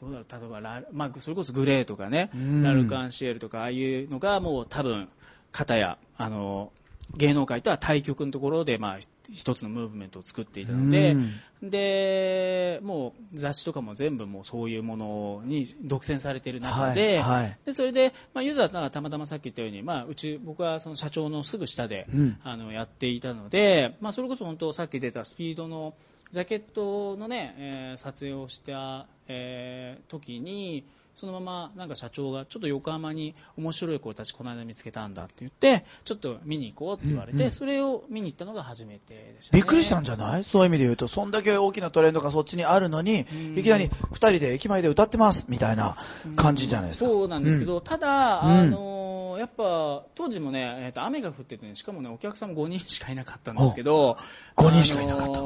[0.01, 5.09] どうだろう、例えばラ、まあ、それこそグレーとかね、うん、ラルカンシエルとか、ああいうのがもう多分、
[5.53, 6.73] 片や、あの、
[7.15, 8.99] 芸能界とは対極のところで、まあ、
[9.33, 11.17] 一つのムーブメントを作っていたので、
[11.63, 25.95] で、もう雑誌とかも全部もうそういうものに独占されている中で、はいはい、でそれで、まあ、ユーザーがたまたまさっき言ったように、まあ、うち、僕はその社長のすぐ下で、うん、あのやっていたので、まあ、それこそ本当さっき出たスピードの
[26.33, 30.85] ジャケットのね、えー、撮影をした、えー、時に、
[31.17, 40.45] そのままなんか社長がちょっと横浜に面白い子たちこの間見つけたんだって言ってちょっと見に行こうって言われて、うんうん、それを見に行ったのが初めてでした、ね、びっくりしたんじゃない？
[40.45, 43.21] そういう意味で言うとそんだけ大きなトレンドがそっちにあるのに、
[43.57, 45.97] いきなり2人で駅前で歌ってますみたいな
[46.37, 54.19] 感じじゃないですか、そうなんですけど、ただ、あのやっぱ当時もね、えー、と雨が降ってて、ね、しかもねお客さんも5人しかいなかったんですけど、
[54.57, 55.41] 5人しかいなかった、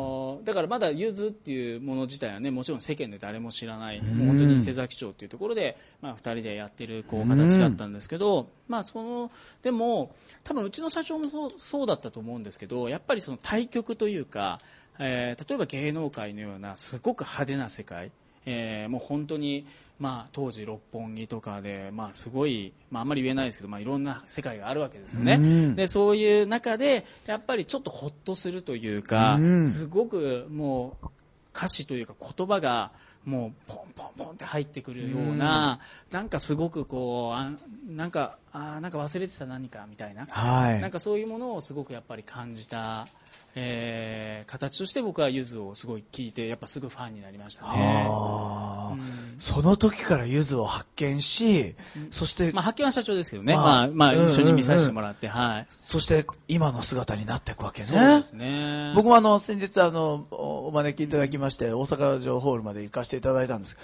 [0.44, 9.30] だからまだゆずっていうもの自体はねもちろん世間で誰も知らない、もう本当に伊勢崎町っていうところで、まあ、2人でやってるこう形だったんですけど、まあ、その
[9.62, 10.14] でも
[10.44, 14.60] 多分うちの社長もそうそうだったと思うんですけどやっぱりその対局というか、
[14.98, 18.10] えー、例えば芸能界のようなすごく派手な世界
[18.46, 19.66] えー、もう本当に、
[19.98, 31.06] まあ、当時六本木とかで、まあ、すごい、まあ、あんまり言えないですけど、まあ、いろんな世界があるわけですよね、うん、でそういう中でやっぱりちょっとほっとするというか、うん、すごくもう
[31.54, 32.92] 歌詞というか言葉が
[33.24, 35.80] もうポンポンポンって入ってくるような、
[36.10, 37.52] うん、なんかすごくこうあ
[37.86, 43.06] なんかあなんか忘れてた何かみたいな、はい、なんかそういうものをすごくやっぱり感じた
[43.54, 51.74] えー、形として僕はゆずをすごい聞いてやっぱすぐファンになりましたね、うん、その時からゆずを発見し、
[52.12, 57.88] そして、まあ、発見は社長ですけどね、まあまあ、一緒に見させてもらって、はい、そして今の姿になっていくわけね。
[57.88, 58.92] そうですね。
[58.94, 63.76] 僕もあの先日あのお招きいただきまして、大阪城ホールまで行かせていただいたんです。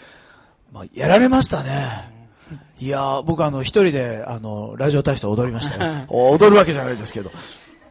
[0.72, 2.16] まあ、やられましたね、
[2.78, 6.04] いや僕あの一人であのラジオ体操踊りましたよ。
[6.10, 7.32] 踊るわけじゃないですけど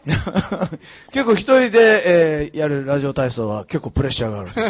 [1.12, 4.62] 結構一人で、えー、やるラジオ体操は結構プレッシャーがあるんで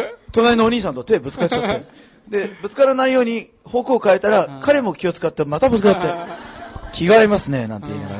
[0.00, 0.14] す。
[0.32, 1.86] 隣のお兄さんと手ぶつかっちゃって。
[2.28, 6.12] で、ぶつからないように方向を変えたら、彼も気を使ってまたぶつかって、
[6.92, 8.18] 気が合いますね、なんて言いながら。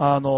[0.00, 0.30] あの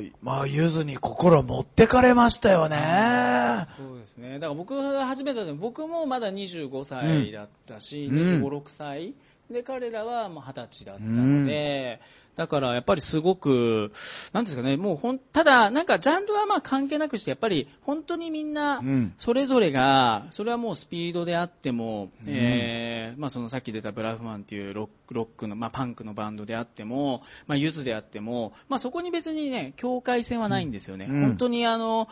[0.00, 3.64] ー、まあ、ゆずに心持ってかれましたよね。
[3.64, 4.34] そうですね。
[4.34, 9.14] だから僕が始めたの僕もまだ25歳だったし、うん、25、6歳。
[9.50, 12.00] で、彼らはもう20歳だったので、
[12.38, 13.90] だからやっぱりすごく、
[14.32, 18.80] なんですかね、もうほん、ただ、なんかジャンルはまあ関係なくして、やっぱり本当にみんな、
[19.16, 31.08] それぞれが、それはもうスピードであっても、うん、えー、まあそのさっき出たブラフマンっていうロックの、まあパンクのバンドであっても、まあユズであっても、まあそこに別にね、境界線はないんですよね。
[31.10, 32.08] うん、本当にあの、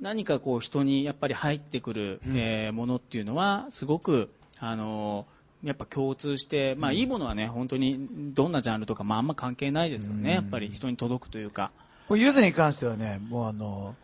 [0.00, 5.26] 何かこう人にやっぱり入ってくる、えー、ものっていうのは、すごく、あの、
[5.64, 11.70] やっぱ共通して、まあ、いいものはね、本当にどんなジャンルとか、まあ、あんま関係ないですよね、やっぱり人に届くというか。
[12.10, 13.94] ゆずに関してはね、もうあの、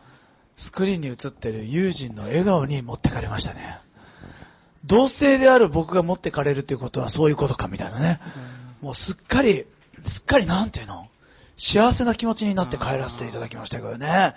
[0.57, 3.79] スクリーンに映ってる友人の笑顔に持ってかれましたね。
[4.85, 8.19] 同性である僕が持ってかれるということはそういうことかみたいなね。
[8.81, 9.65] もうすっかり、
[10.05, 11.07] すっかりなんていうの？
[11.57, 14.35] 幸せな気持ちになって帰らせていただきましたけどね。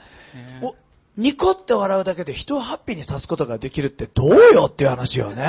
[0.62, 0.74] お
[1.16, 5.44] ニコって笑うだけで人をハッピーにさすことができるってどうよっていう話よね。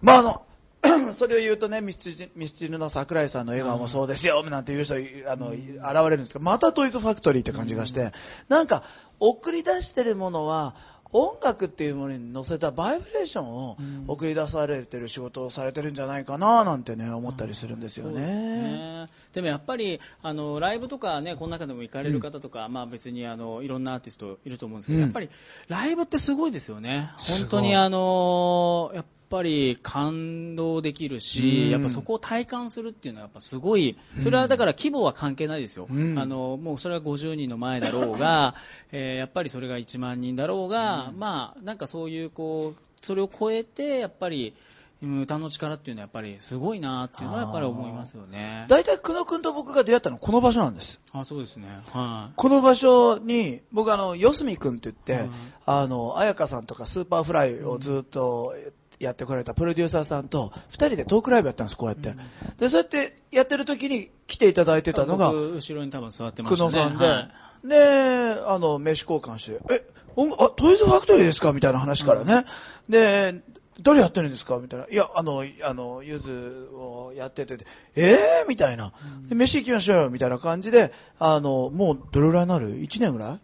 [0.00, 0.42] まあ、あの、
[1.12, 5.58] それを言うとね、ミスチルの桜井さんの笑顔もそうですよ、なんていう人、あの、現
[6.04, 8.12] れるんですけど、またトイズファクトリーって感じがして、
[8.48, 8.84] なんか、
[9.18, 10.74] 送り出してるものは、
[11.12, 14.04] 音楽っていうものに乗せたバイブレーションをうん。
[14.08, 18.62] 送り出されてる仕事をされてるんじゃないかななんてね、思ったりするんですよそうですね。
[18.72, 25.02] ねでもやっぱりあのライブとかねこの中でも行かれる方とか、まあ別にあのいろんなアーティストいると思うんですけど、うん。
[25.04, 25.30] やっぱり
[25.68, 27.10] ライブってすごいですよね。
[27.16, 35.86] 本当にあのやっぱり感動できるし、うんやっぱそこを体感するっていうのはやっぱすごい、それはだから規模は関係ないですよ。
[35.90, 38.54] うんあのもうそれは50人の前だろうが、
[38.92, 44.54] えーやっぱりそれが1万人だろうが、まあなんかそういうこうそれを超えてやっぱり。
[45.02, 48.66] うん歌の力っていうのはやっぱりすごいなっていうのはやっぱり思いますよね。
[48.68, 50.98] 大体、久野くんと僕が出会ったのはこの場所なんです。
[51.12, 51.68] あ、そうですね。
[51.92, 55.32] はこの場所に、僕あの、四隅くんって言って、うん
[55.66, 58.56] あの、絢香さんとかスーパーフライをずっと
[59.00, 62.14] やってこられたプロデューサーさんと、二人でトークライブやったんです、こうやって。
[62.58, 64.94] で、そうやってやってる時に来ていただいてい。
[64.94, 66.80] たのが、僕後ろに多分座ってましたね。
[66.80, 67.28] 久野さんで、はい
[67.64, 69.84] で、あの、名刺交換して、え、
[70.14, 71.52] 音あ、トイズファクトリーですか？
[71.52, 72.44] みたいな話からね。
[72.88, 73.42] で、
[73.82, 74.58] 誰やってるんですか？
[74.58, 74.86] みたいな。
[74.88, 77.58] いや、あの、あの、ゆずをやってて、
[77.96, 78.92] ええー、みたいな。
[79.28, 83.38] で、飯行きましょうよ、みたいな感じで、あの、もうどれぐらいになる ?1 年ぐらい？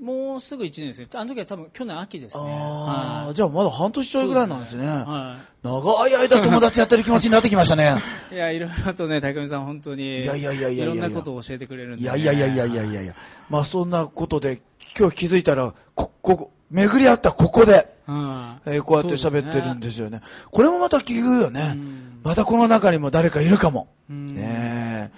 [0.00, 1.08] もうすぐ1年ですね。
[1.14, 2.44] あの時は多分去年秋ですね。
[2.44, 4.86] ああ、はいじゃあまだ半年ちょいぐらいなんですね。
[4.86, 8.00] は長い間友達やってる気持ちになってきましたね。
[8.30, 8.34] い。
[8.36, 13.14] いや、いろいろとね、高見さん本当に、いやいやいやいやいやろんなことを教えてくれるんで、いやいやいやいやいやいやいや。
[13.50, 14.60] まあそんなことで、
[14.98, 20.22] 今日気づいたら、こ、ここ、巡り合ったここで、はいえーこうやって喋ってるんですよね。
[20.50, 21.72] これもまた聞くよね。
[21.74, 23.88] うんまたこの中にも誰かいるかも。
[24.10, 25.12] うんね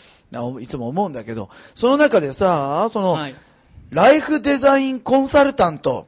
[0.60, 3.34] いつも思うんだけど、その中でさ、その、はい。
[3.90, 6.06] ライフデザインコンサルタント。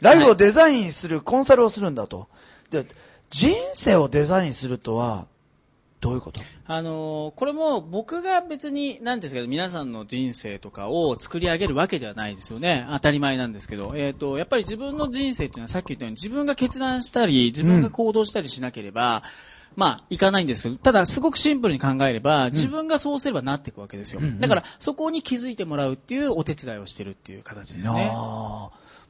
[0.00, 2.28] ライフをデザインする、コンサルをするんだと。
[2.70, 2.86] で、
[3.30, 5.26] 人生をデザインするとは、
[6.00, 6.40] どういうこと？
[6.66, 12.86] あのーこれも僕が別に、なんですけど、皆さんの人生とかを作り上げるわけではないですよね。
[12.90, 13.94] 当たり前なんですけど。
[13.96, 19.22] えっ、と、やっぱり自分の人生っていうのはさっき言ったように自分が決断したり、自分が行動したりしなければ、
[19.76, 24.20] まあ、いかないんですけど、ただ、すごくシンプルに考えれば、自分がそうすればなっていくわけですよ。
[24.20, 28.10] うんうんだから、そこに気づいてもらうっていうお手伝いをしてるっていう形ですね。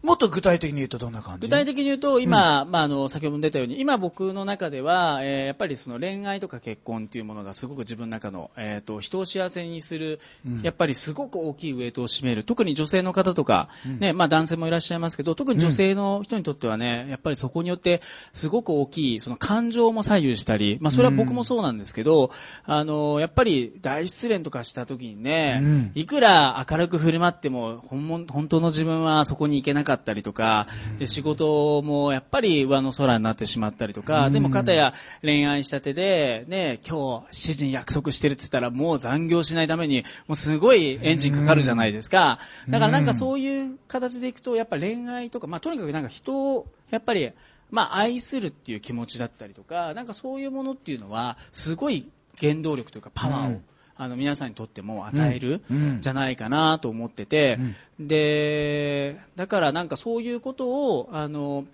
[0.02, 1.46] もっと具体的に言うとどんな感じ？
[1.46, 10.62] 具体的に言うと、今、まあ、あの、先ほども出たように、今僕の中では、えーやっぱりその恋愛とか結婚っていうものがすごく自分の中の、えっ、と、人を幸せにする、うん。
[10.62, 12.44] やっぱりすごく大きいウエイトを占める。
[12.44, 13.98] 特に女性の方とか、うん。
[13.98, 22.30] ね、まあ男性もいらっしゃいますけど、特に女性の人にとってはね、やっぱりそこによって、すごく大きい、その感情も左右したり、まあそれは僕もそうなんですけど、
[22.64, 25.92] あの、やっぱり大失恋とかした時にね、うん。
[25.94, 30.66] いくら明るく振る舞っても本物本当の自分はそこに行けなかったりとか、
[30.98, 34.32] で仕事もやっぱり上の空になってしまったりとか、うん。
[34.32, 42.38] でも片や恋愛したてで、ね、今日7時に約束してるって言ったらもう残業しないためにもうすごいエンジンかかるじゃないですか。
[42.68, 47.30] だからなんかそういう形でいくとやっぱ恋愛とか、まあとにかくなんか人をやっぱり
[47.70, 52.08] まあ愛するっていう気持ちだったりとか、なんかそういうものっていうのはすごい
[52.40, 53.64] 原動力というかパワーを、うん
[54.00, 56.00] あの皆さんにとっても与える、うん。
[56.00, 57.58] じゃないかなと思ってて、
[57.98, 61.66] で、だからなんかそういうことを、あの、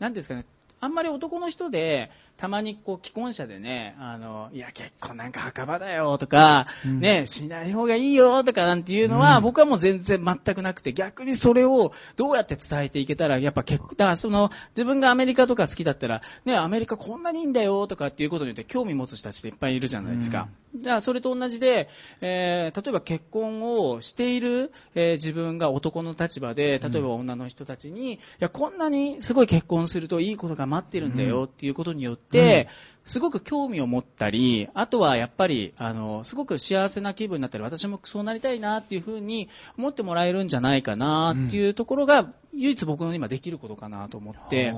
[0.00, 0.44] なんですかね、
[0.80, 7.00] あんまり男の人で、たまにこう既婚者でね、あの、いや結婚なんか墓場だよとか、うん。
[7.00, 9.42] ね、しない方がいいよとかなんていうのは、うん。
[9.42, 20.48] 僕はもう全然全くなくて、逆にそれをどうやって伝えていけたら、やっぱ結婚、だからその、自分がアメリカとか好きだったら、ね、アメリカこんなにいいんだよとかっていうことによって興味持つ人たちっていっぱいいるじゃないですか。
[20.76, 21.88] じゃあそれと同じで、
[22.20, 32.68] えー例えば結婚をしている、えー自分が男の立場で、例えば女の人たちに、いや、こんなにすごい結婚するといいことが待ってるんだよっていうことによって、って、
[33.08, 39.48] すごく興味を持ったり、あとはやっぱり、あの、すごく幸せな気分になったり、私もそうなりたいなっていうふうに
[39.78, 44.74] 思ってもらえるんじゃないかなっていうところが、唯一僕の今できることかなと思って、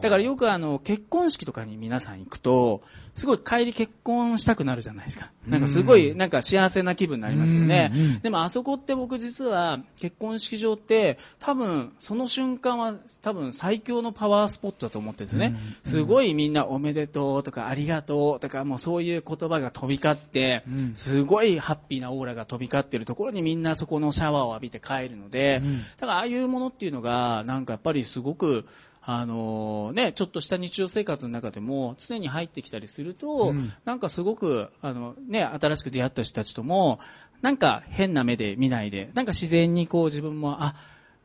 [0.00, 2.82] だからよくあの、結婚式とかに皆さん行くと、
[3.14, 5.30] すごい帰り結婚したくなるじゃないですか。
[5.46, 8.20] なんかすごい、なんか幸せな気分になりますよねうんうん。
[8.20, 15.56] でもあそこって僕実は結婚式場って多分その瞬間は多分最強のパワースポットだと思ってるんですよね。
[15.84, 18.40] すごいみんなおめでとうとかありがとう。
[18.40, 28.66] とかもうそういう言葉が飛び交ってうん、すごいハッピーなオーラが飛び交ってるところにみんなそこのシャワーを浴びて帰るのでうん、だからああいうものっていうのがなんかやっぱりすごく
[29.06, 33.70] あのね、ちょっとした日常生活の中でも常に入ってきたりすると、うん。
[33.84, 37.00] なんかすごくあの、ね、新しく出会った人たちとも
[37.42, 40.74] なんか変な目で見ないでなんか自然にこう自分もあ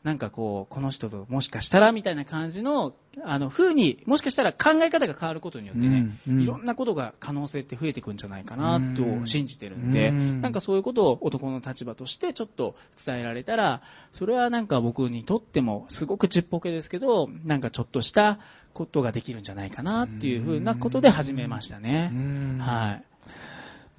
[0.04, 12.76] なんかこう、この人ともしかしたらみたいな感じの、あの、風に、もしかしたら考え方が変わることによってね、うんうんいろんなことが可能性って増えていくんじゃないかなと信じてるんで、うんなんかそういうことを男の立場としてちょっと
[13.06, 13.82] 伝えられたら、
[14.14, 18.40] それはなんか僕にとってもすごくちっぽけですけど、なんかちょっとした
[18.74, 22.12] ことができるんじゃないかなっていうふうなことで始めましたね。
[22.60, 23.04] はい。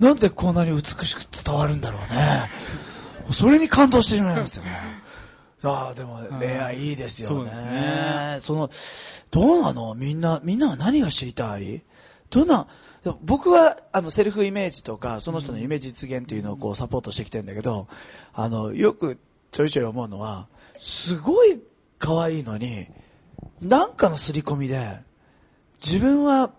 [0.03, 2.51] なんでこんなに美しく伝わるんだろうね。
[3.33, 4.71] それに感動してしまいますよね。
[5.63, 7.35] ああ、でも恋愛いいですよね。
[7.35, 8.39] そうですね。
[8.41, 8.71] その、
[9.31, 9.95] どうなの？
[9.95, 11.83] みんな、みんなは何が知りたい？
[12.31, 12.67] どんな、
[13.23, 17.89] 僕は、あの、セルフイメージとか、その人の夢実現っていうのをこう、サポートしてきてるんだけど、
[18.33, 19.19] あの、よく
[19.53, 20.47] ちょいちょい思うのは、
[20.79, 21.61] すごい
[21.99, 22.87] 可愛いのに、
[23.61, 25.01] なんかの刷り込みで、
[25.85, 26.53] 自分は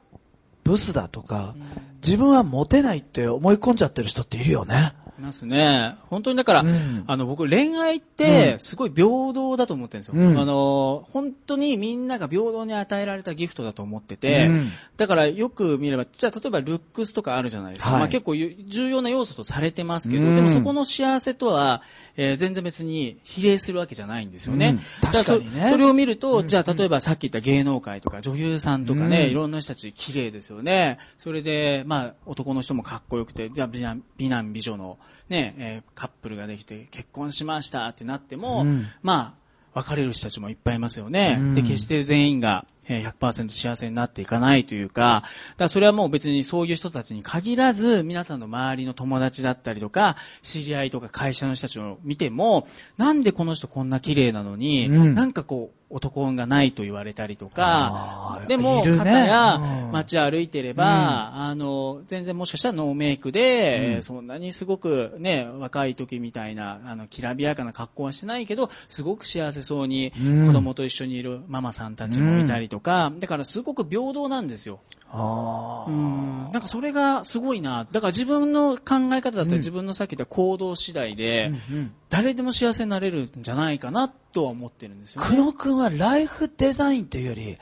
[0.64, 1.56] ブスだとか、
[2.04, 4.93] 自分はモテないって思い込んじゃってる人っているよね。
[5.22, 5.95] いますね。
[6.09, 10.22] 本当にだから、うんあの、僕、恋愛っうて、んすごい平等だと思ってるんですよ。
[10.22, 17.91] うんあの、本当にみんなが平等に与えられたギフトだと思ってて、うんだからよく見れば、じゃあ例えばルックスとかあるじゃないですか。
[17.91, 21.82] はいまあ結構ゆ重要な要素とされてますけど、うんでもそこの幸せとは、
[22.18, 24.80] えー全然別に比例するわけじゃないんですよね。
[25.01, 30.97] うん確かにねそれを見ると、うんじゃあ例えばさっき言った芸能界とか女優さんとかね、うんいろんな人たち綺麗ですよね。
[31.18, 34.97] それで、まあ男の人もかっこよくて、じゃあ美男美男美女の
[35.30, 39.36] ね、えーカップルができて結婚しましたってなっても、うんま
[39.74, 41.38] あ、別れる人たちもいっぱいいますよね。
[41.39, 45.23] うんで、決して全員がえー100%幸せになっていかないというか、
[45.57, 52.67] だそれはもう別にそういう人たちに限らず、皆さんの周りの友達だったりとか、知り合いとか会社の人たちを見ても、
[52.97, 55.15] なんでこの人こんな綺麗なのに、うん。
[55.15, 58.97] なんかこう、男運がないと言われたりとか、でも、ね。
[58.97, 59.91] 方やうん。
[59.91, 70.47] 街歩いてれば、あの、全然もしかしたらノーメイクで、えーそんなにすごくね、若い時みたいな、あの、きらびやかな格好はしてないけど、すごく幸せそうにうん。
[70.47, 74.79] 子供と一緒にいるママさんたちもいたりとか、だからすごく平等なんですよ。
[75.14, 76.49] あーうん。
[76.51, 77.86] なんかそれがすごいな。
[77.91, 85.28] だから自分の考え方だったり、うん自分のさっき言った行動次第で、うんうん誰でも幸せになれるんじゃないかなとは思ってるんですよね。
[85.30, 87.57] 久野君はライフデザインというより、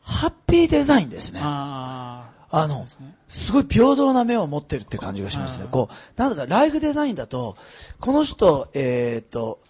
[0.00, 1.40] ハッピーデザインですね。
[1.42, 5.64] ああのすね、すごい平等な目を持ってるって感じがしますね。
[5.64, 7.56] はいこう、なんだかライフデザインだと、
[8.00, 9.60] この人、えっ、と、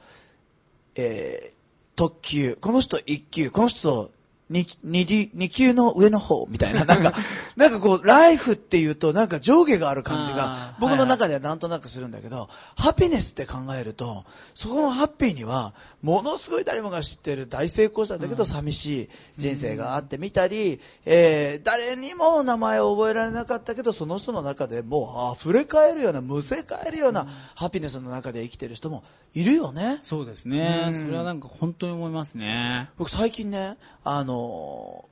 [0.95, 1.57] えー、
[1.97, 4.12] 特急、この人一級、この人
[4.53, 7.15] 二二り二級の上の方みたいな、なんか、
[7.57, 14.25] なんかこう、ライフっていうと、なんか上下がある感じが僕の中ではなんとなくするんだけど、ハピネスって考えると、
[14.55, 15.73] そこのハッピーには、
[16.03, 30.01] ものすごい誰もが知ってる大成功者だけど寂しい人生があってみたり、えー誰にも名前を覚えられなかったけど、その人の中でもう溢れ返るような、むせ返るようなハピネスの中で生きてる人もいるよね。
[30.03, 30.95] そうですね、うん。
[30.95, 32.91] それはなんか本当に思いますね。
[32.99, 34.42] 僕最近ね、あの、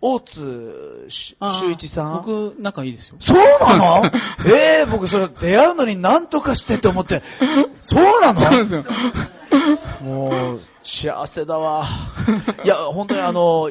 [0.03, 2.15] 大津修一さん？
[2.17, 3.17] 僕、仲いいですよ。
[3.21, 4.03] そうなの？
[4.47, 7.23] ええ僕それ出会うのに何とかしてって思って、
[7.83, 8.41] そうなの？
[8.41, 8.85] そうですよ。
[10.03, 11.85] もう、幸せだわ。
[12.65, 13.71] いや、本当にあの、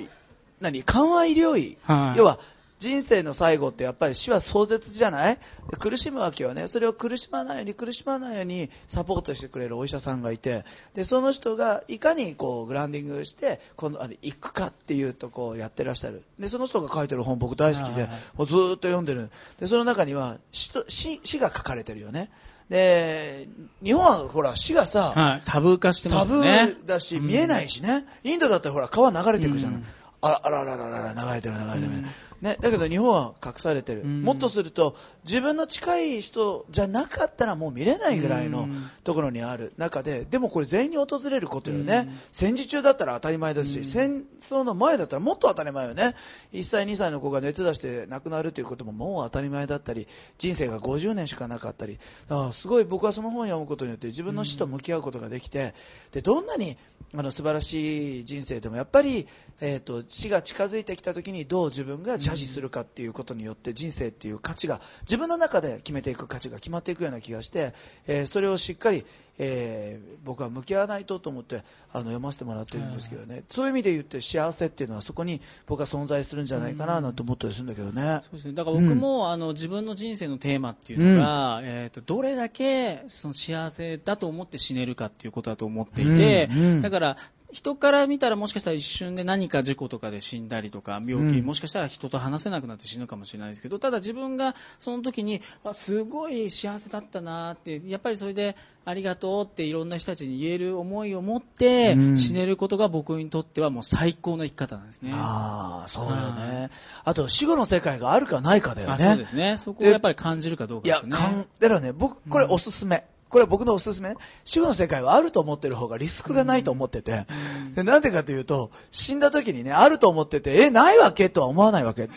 [0.62, 1.78] 何緩和医療医。
[1.84, 2.38] はい要は、
[2.80, 5.38] 人生の最後ってやっぱり死は壮絶じゃない？
[5.70, 6.68] で苦しむわけよね。
[6.70, 10.64] それを苦しまないように苦しまないようにサポートしてくれるお医者さんがいて、
[10.94, 16.24] で、その人がいかにこうグランディングして、この、あの、行くかっていうとこうやってらっしゃる。
[16.40, 18.08] で、その人が書いてる本僕大好きで
[18.38, 19.30] もうずーっと読んでる。
[19.60, 22.32] で、その中には死と死、死が書かれてるよね。
[22.70, 23.50] で、
[23.84, 26.76] 日本はほら死がさ、はい、タブー化してまタブすね。
[26.86, 28.06] ーだし、うん見えないしね。
[28.24, 29.78] インドだったらほら、川流れていくじゃない。
[29.80, 29.86] うん
[30.22, 31.84] あらあららららら、流れてる流れてる。
[31.86, 32.06] うん
[32.42, 34.02] ね、だけど日本は隠されてる。
[34.02, 34.22] うん。
[34.22, 38.90] もっとすると、自分の近い人じゃなかったらもう見れないぐらいのうん。
[39.04, 42.06] ところにある中で、でもこれ全員に訪れることよね。
[42.08, 42.20] うん。
[42.32, 43.86] 戦時中だったら当たり前ですし、うん。
[43.86, 46.16] 戦争の前だったらもっと当たり前よね。
[46.54, 55.74] 1歳、2歳の子が熱出して亡くなるということももう当たり前だったり、人生が50年しかなかったり、だからすごい僕はその本を読むことによって自分の死と向き合うことができて、
[56.12, 56.78] でどんなに
[57.14, 59.28] あの素晴らしい人生でもやっぱり、
[59.62, 67.74] えー、と死が近づいてきた時にどう自分がジャッジするかっていうことによって人生っていう価値が自分の中で決めていく価値が決まっていくような気がして、
[68.08, 69.06] えーそれをしっかり、
[69.38, 78.20] えー僕は向き合わないとと思ってあの読ませてもらってるんですけどね、そういう意味で言って幸せっていうのはそこに僕は存在するんじゃないかななんて思ったりするんだけどね。
[78.22, 78.54] そうですね。
[78.54, 86.60] だから僕も、あの自分の人生のテーマっていうのが、えっ、とどれだけその幸せだと思って死ねるかっていうことだと思っていて、うん。
[86.60, 86.82] うん。
[86.82, 87.18] だから
[87.52, 105.12] 人から見たらもしかしたら一瞬で何か事故とかで死んだりとか、病気、うんもしかしたら人と話せなくなって死ぬかもしれないですけど、ただ自分がその時に、わすごい幸せだったなって、やっぱりそれでありがとうっていろんな人たちに言える思いを持ってうん死ねることが僕にとってはもう最高の生き方なんですね。
[105.14, 106.70] ああ、そうだよはね。
[107.04, 108.94] あと、死後の世界があるかないかだよね。
[108.94, 109.58] あそうですね。
[109.58, 111.18] そこをやっぱり感じるかどうかいや、ですね。
[111.18, 113.06] かん、だからね、僕、これおすすめ。
[113.30, 114.16] これは僕のおすすめ。
[114.44, 117.28] 死後の世界はあると思ってる方がリスクがないと思ってて。
[117.76, 122.10] でなんでかというと、死んだ時にね、あると思ってて、え、ないわけとは思わないわけ。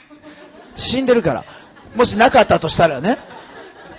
[0.74, 1.44] 死んでるから。
[1.94, 3.18] もしなかったとしたらね。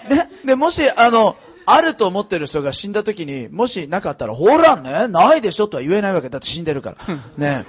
[0.09, 0.29] ね？
[0.43, 6.29] で、もし、あの、あると思ってる人が死んだ時に、もしなかったら、ほらね、ないでしょとは言えないわけ。
[6.29, 7.15] だって死んでるから。
[7.37, 7.65] ね。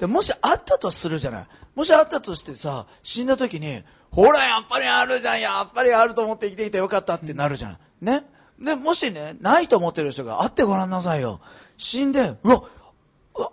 [0.00, 1.46] で、もしあったとするじゃない。
[1.74, 7.78] もしあったとしてさ、死んだ時に、ほら、やっぱりあるじゃん、やっぱりあると思って生きてきてよかったってなるじゃん。
[8.00, 8.24] ね？
[8.60, 11.40] で、もしね、ないと思ってる人があってごらんなさいよ。
[11.78, 12.62] 死んで、うわ、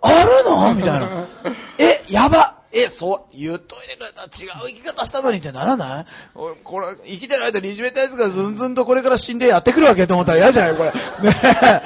[0.02, 0.74] あるの？
[0.74, 1.26] みたいな。
[1.78, 6.06] え、やばえ、そう、言っといてくれたら違う生き方したのにってならない？
[6.34, 10.76] おいこれ、生きてる間にいじめたやつがずんずんとこれから死んでやってくるわけと思ったら嫌じゃない？
[10.76, 10.90] これ。
[10.90, 11.82] ね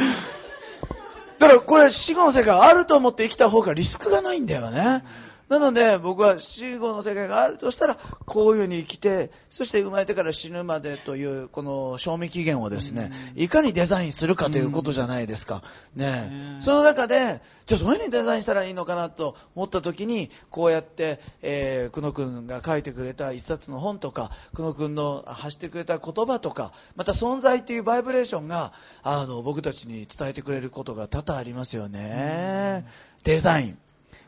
[1.39, 5.05] だからこれ死後の世界あると思って生きた方がリスクがないんだよね。
[5.53, 15.63] なので僕は死後の世界があるとしたらこういうふうに生きてそして生まれてから死ぬまでというこの賞味期限をですねいかにデザインするかということじゃないですか。
[15.95, 28.73] ねうんその中でじゃあどういうふうにデザインしたらいいのかなと思った時にこうやって、えー、久野君が書いてくれた一冊の本とか久野君の発してくれた言葉とかまた存在っていうバイブレーションが
[29.03, 32.87] あの僕たちに伝えてくれることが多々ありますよね。
[33.25, 33.79] デザイン。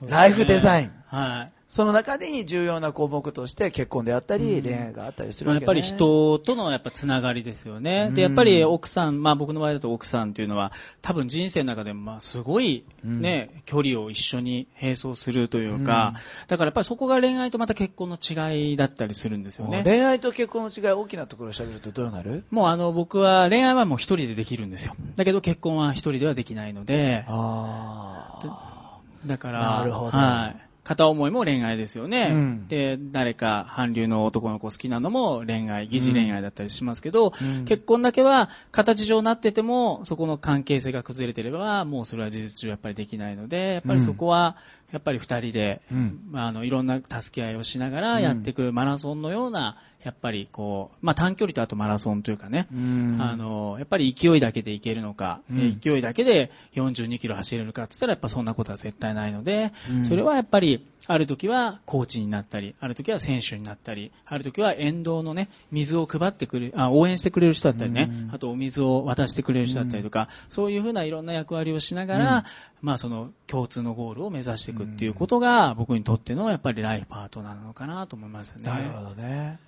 [0.03, 0.93] ライフデザイン。
[1.07, 1.53] はい。
[1.71, 8.13] その中に重要な項目として結婚であったり、うん恋愛があったりするわけ、ね、まあやっぱり人とのやっぱつながりですよね。
[8.13, 10.71] で、やっぱり奥さん、まあ僕の場合だと奥さんっていうのは、
[11.03, 16.15] 多分人生の中でもまあすごいね、距離を一緒に並走するというか、
[16.47, 19.83] だからやっぱりそこが恋愛とまた結婚の違いだったりするんですよね。
[19.85, 22.45] 恋愛と結婚の違い大きなところを喋るとどうなる？
[22.53, 24.95] もうあの僕は恋愛はもう一人でできるんですよ。
[25.17, 28.84] だけど結婚は一人ではできないので、ああ。
[29.27, 30.65] だから、なるほどはい。
[30.85, 32.29] 片思いも恋愛ですよね。
[32.31, 44.57] うんで、誰か韓流の男の子好きなのも恋愛、疑似恋愛だったりしますけど、うん結婚だけは形上なってても、そこの関係性が崩れてれば、もうそれは事実上やっぱりできないので、やっぱりそこは、
[44.95, 46.21] やっぱり二人で、うん。
[46.31, 53.19] まあ、あの、いろんな助け合いをしながらやっていくマラソンのような、やっぱりこう、まあ短距離とあとマラソンというかね、うん。
[53.21, 55.59] あの、やっぱり勢いだけでいけるのか、うん。
[55.59, 60.05] えー勢いだけで42キロ走れるかって言ったら、やっぱそんなことは絶対ないので、うん。
[60.05, 72.45] それはやっぱり、ある時はコーチになったり、ある時は選手になったり、ある時は沿道のね、水を配ってくれる、あ、応援してくれる人だったりね、うんあとお水を渡してくれる人だったりとか、そういうふうないろんな役割をしながら、うん
[72.81, 78.65] まあその共通のゴールを目指していくっていうことが、僕にとってのやっぱりライフパートナーなのかなと思いますね。
[78.65, 79.59] なるほどね。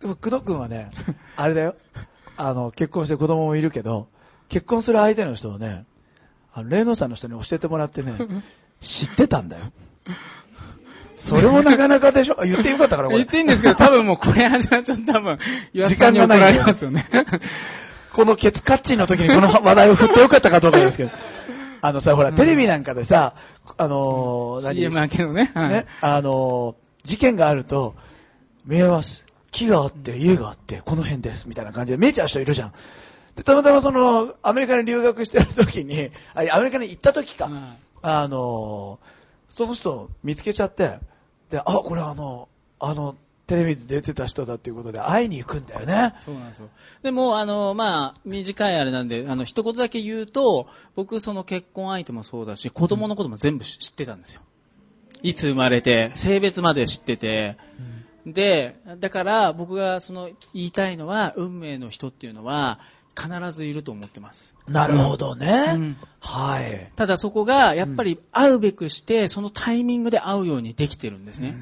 [0.00, 0.90] でも、工藤君はね、
[1.36, 1.76] あれだよ。
[2.36, 4.08] あの、結婚して子供もいるけど、
[4.48, 5.86] 結婚する相手の人をね、
[6.52, 8.12] あの、霊能さんの人に教えてもらってね、
[8.80, 9.64] 知ってたんだよ。
[11.18, 12.40] それもなかなかでしょ？
[12.40, 13.28] あ 言ってよかったから、これ言っ。
[13.28, 15.38] ていいんですけど、多分もうこれ始まっちゃうと多分、
[15.74, 17.06] 岩田さんに怒られますよね。
[18.12, 21.10] このケツカッチンの時にこの話題を振ってよかったかどうかですけど。
[21.80, 23.34] あのさ、ほら、テレビなんかでさ、
[23.76, 25.52] あのー、何？CM 明けのね。
[25.54, 27.94] はいね、あのー、事件があると、
[28.66, 29.24] 見えます。
[29.52, 31.48] 木があって、家があって、この辺です。
[31.48, 32.72] みたいな感じで見えちゃう人いるじゃん。
[33.36, 37.52] で、たまたまその、アメリカに留学してる時に、あアメリカに行った時か、はい
[38.02, 39.17] あのー、
[39.48, 40.98] その人を見つけちゃって、
[41.50, 46.14] で、あ、これあの、あの、テレビで出てた人だっていうことで会いに行くんだよね。
[46.20, 46.68] そうなんですよ。
[47.02, 54.42] でも、あの、まあ、短いあれなんで、あの、一言だけ言うと、僕、その結婚相手もそうだし、子供のことも全部知ってたんですよ。
[55.22, 57.56] いつ生まれて、性別まで知ってて、
[58.26, 62.78] で、だから僕がその言いたいのは、運命の人っていうのは、
[63.18, 64.54] 必ずいると思ってます。
[64.68, 65.72] なるほどね。
[65.74, 66.90] うんはい。
[66.94, 71.56] ただそこが、やっぱり会うべくして、そのタイミングで会うようにできてるんですね。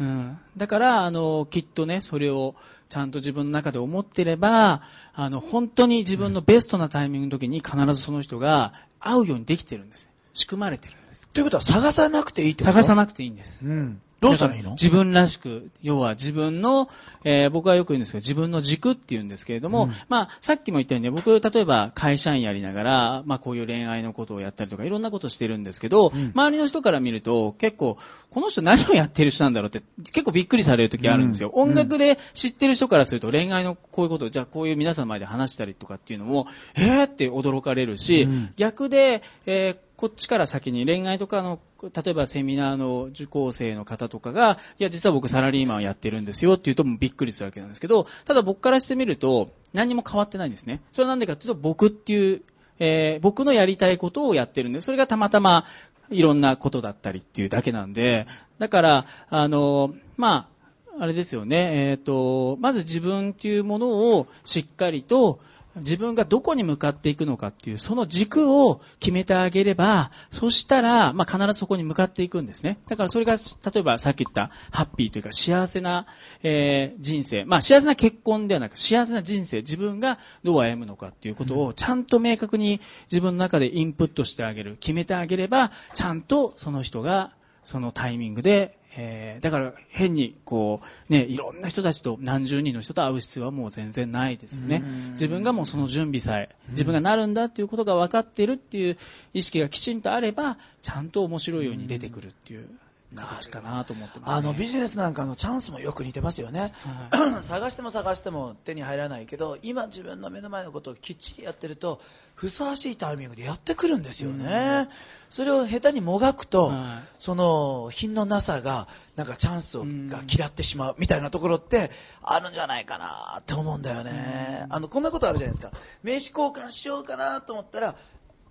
[0.00, 2.54] うん、だから、あの、きっとね、それを
[2.88, 4.82] ちゃんと自分の中で思ってれば、
[5.12, 10.10] あの、本当に自分のベストなタイミングの時に必ずその人が会うようにできてるんです。
[10.32, 10.94] 仕組まれてる。
[11.34, 12.76] ということは探さなくていいってこと？
[12.76, 13.64] な探さなくていいんです。
[13.64, 14.00] うん。
[14.20, 14.72] どうしたらいいの？
[14.72, 16.88] 自分らしく、要は自分の、
[17.22, 27.96] えー僕はよく言うんですけど、自分の軸って言うんですけれども、うんまあ、さっきも言ったようにね、僕、例えば会社員やりながら、まあ、こういう恋愛のことをやったりとか、いろんなことしてるんですけど、うん周りの人から見ると、結構、
[28.30, 31.52] この人何をやってる人なんだろうって、結構びっくりされる時あるんですよ。
[31.54, 50.82] うん音楽で知ってる人からすると、恋愛のこういうことを、じゃあこういう皆さんの前で話したりとかっていうのも、えーって驚かれるし、うん逆で、えーこっちから先に恋愛とかの、例えばセミナーの受講生の方とかが、いや、実は僕サラリーマンをやってるんですよって言うとびっくりするわけなんですけど、ただ僕からしてみると、何も変わってないんですね。
[50.92, 52.42] それはなんでかっていうと、僕っていう、
[52.78, 55.64] えー僕のやりたいことをやってるんで、それがたまたま
[56.10, 58.28] いろんなことだったりっていうだけなんで、
[58.60, 60.48] だから、あの、ま
[60.96, 65.40] あ、あれですよね、えっ、と、まず自分っていうものをしっかりと、
[65.76, 72.78] 自分がどこに向かっていくのかっていう、その軸を決めてあげれば、そしたら、まあ、必ずそこに向かっていくんですね。
[72.88, 76.06] だからそれが、例えばさっき言ったハッピーというか幸せな、
[76.42, 77.44] えー人生。
[77.44, 87.32] まあ、幸せな結婚ではなく、幸せな人生、自分がどう歩むのかっていうことを、ちゃんと明確に自分の中でインプットしてあげる、決めてあげれば、ちゃんとその人が、
[87.64, 94.82] そのタイミングで、えーだから変にこう、ね、いろんな人たちと何十人の人と会う必要はもう全然ないですよね。
[95.12, 98.96] 自分がもうその準備さえ、自分がなるんだっていうことが分かってるっていう
[99.34, 102.68] 意識がきちんとあれば、ちゃんと面白いように出てくるっていう
[103.14, 104.38] 形かなと思ってます、ね。
[104.38, 106.72] あのビジネスなんかのチャンスもよく似てますよね、
[107.10, 112.00] は 探しても探しても手に入らないけど今自分の目の前のことをきっちりやってると
[112.34, 114.88] ふさわしいタイミングでやってくるんですよね、
[115.30, 121.90] それを下手にもがくと、はその品のなさがなんかチャンスをうんが嫌ってしまうみたいなところって
[122.22, 125.72] あるんじゃないかなって思うんだよね、あのこんなことあるじゃないですか。
[126.02, 127.96] 名刺交換しようかなと思ったら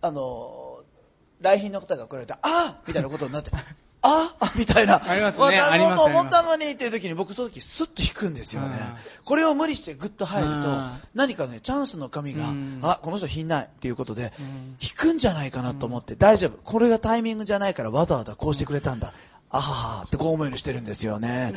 [0.01, 0.83] あの
[1.41, 3.51] 来賓の方が来られてああみたいなことになって
[4.01, 5.01] ああみたいな。
[5.09, 8.69] ありますね渡ろうと思ったのにっていう時に僕その時スッと引くんですよね。
[8.69, 8.79] はい
[9.25, 12.79] これを無理してグッと入るとはい何かねチャンスの神がうん。
[12.83, 14.77] あこの人品ないっていうことでうん。
[14.81, 16.59] 引くんじゃないかなと思って大丈夫。
[16.63, 19.13] これがタイミングじゃないからわざわざこうしてくれたんだ。
[19.49, 21.53] あははってこう思うようにしてるんですよね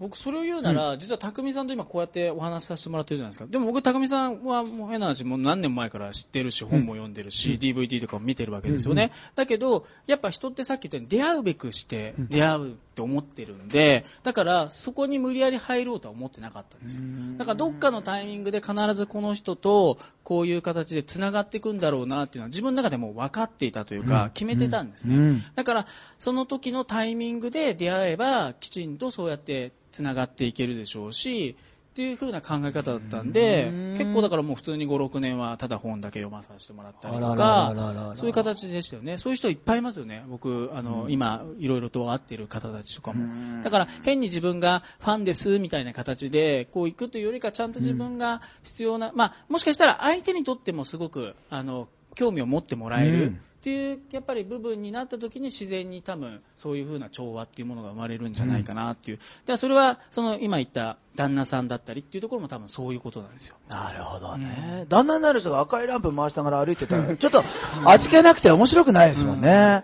[0.00, 3.46] 僕それを言うなら、実は匠さんと今こうやってお話しさせてもらってるじゃないですか。
[3.46, 9.10] でも僕匠さんはもう変な話、もう何年前から知ってるし、本も読んでるし、DVD とかも見てるわけですよね。
[9.34, 17.04] だけど、やっぱ人ってさっき言ったように出会うべくして出会うって思ってるんで、だからそこに無理やり入ろうとは思ってなかったんですよ。
[17.38, 25.16] だからどっかのタイミングで必ずこの人とこういう形で繋がっていくんだろうなっていうのは自分の中でもう分かっていたというか、決めてたんですね。
[25.16, 25.86] うんだから、
[26.18, 31.56] その時のタイミングで出会えば、きちんとそうやって繋がっていけるでしょうし、
[31.98, 39.18] っていう風な考え方だったんでうん、結構だからもう普通に5、6年はただ本だけ読まさせてもらったりとからそういう形でしたよね。
[39.18, 40.24] そういう人いっぱいいますよね。
[40.28, 43.64] 僕、あの、今、いろいろと会ってる方たちとかも。
[43.64, 53.34] だから、変に自分がファンですみたいな形で、こう行くというよりか、ちゃんと自分が必要な、まあ、もしかしたら相手にとってもすごく、あの、興味を持ってもらえる。
[53.58, 63.56] うんっていうやっぱり部分になった時に自然に多分そういう風な調和っていうものが生まれるんじゃないかなっていう、だからそれはその今言った旦那さんだったりっていうところも多分そういうことなんですよ。
[63.68, 67.42] なるほどね、旦那になる人が赤いランプ回しながら歩いてたらちょっと
[67.84, 69.82] 味気なくて面白くないですもんね、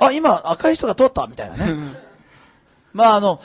[0.00, 2.14] あ今赤い人が通ったみたいなね。
[2.92, 3.40] まああの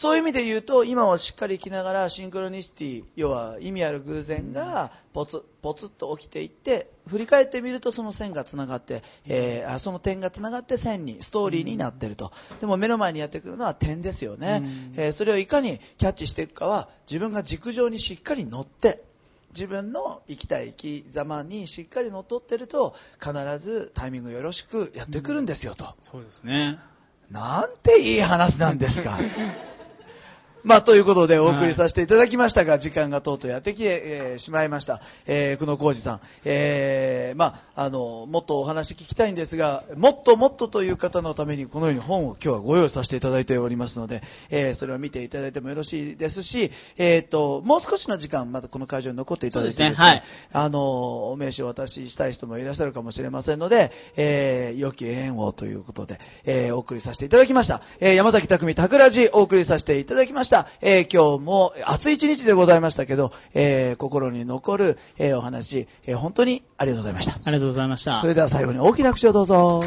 [0.00, 12.32] そういう意味で言うと、今をしっかり生きながら、シンクロニシティ、要は意味ある偶然がポツポツッと起きていって、振り返ってみるとその線がつながって、えーあその点がつながって線に、ストーリーになっていると。
[12.62, 14.62] でも目の前にやってくるのは点ですよね。
[14.96, 19.02] えーそれをいかにキャッチしていくかは、自分が軸上にしっかり乗って、
[19.50, 25.94] 自分の生きたい生き様にしっかり乗っ取ってると、必ずタイミングよろしくやってくるんですよと。
[26.00, 26.78] そうですね。
[27.30, 29.18] なんていい話なんですか。
[30.64, 35.00] まあ、ということでお送りさせていただきましたが、時間がとうとうやってきて、えーしまいました。
[35.26, 36.20] えー、久野浩二さん。
[36.44, 57.82] えー、まあ、あの、もっとお話聞きたいんですが、もっともっとという方のためにこのように本を今日はご用意させていただいておりますので、えー、それを見ていただいてもよろしいですし、えっ、と、もう少しの時間、まだこの会場に残っていただいてはいあの、お名刺をお渡ししたい人もいらっしゃるかもしれませんので、えー、良き縁をということで、えー、お送りさせていただきました。
[58.00, 60.49] えー、山崎匠桜寺お送りさせていただきました。
[60.80, 67.34] えー、今日も暑い一日でございましたけど、えー、心に残る、えー、お話、えー、本当にありがとうございました。
[67.34, 68.26] ありがとうございましたそ。
[68.26, 69.84] れでは最後に大きな口をどうぞ。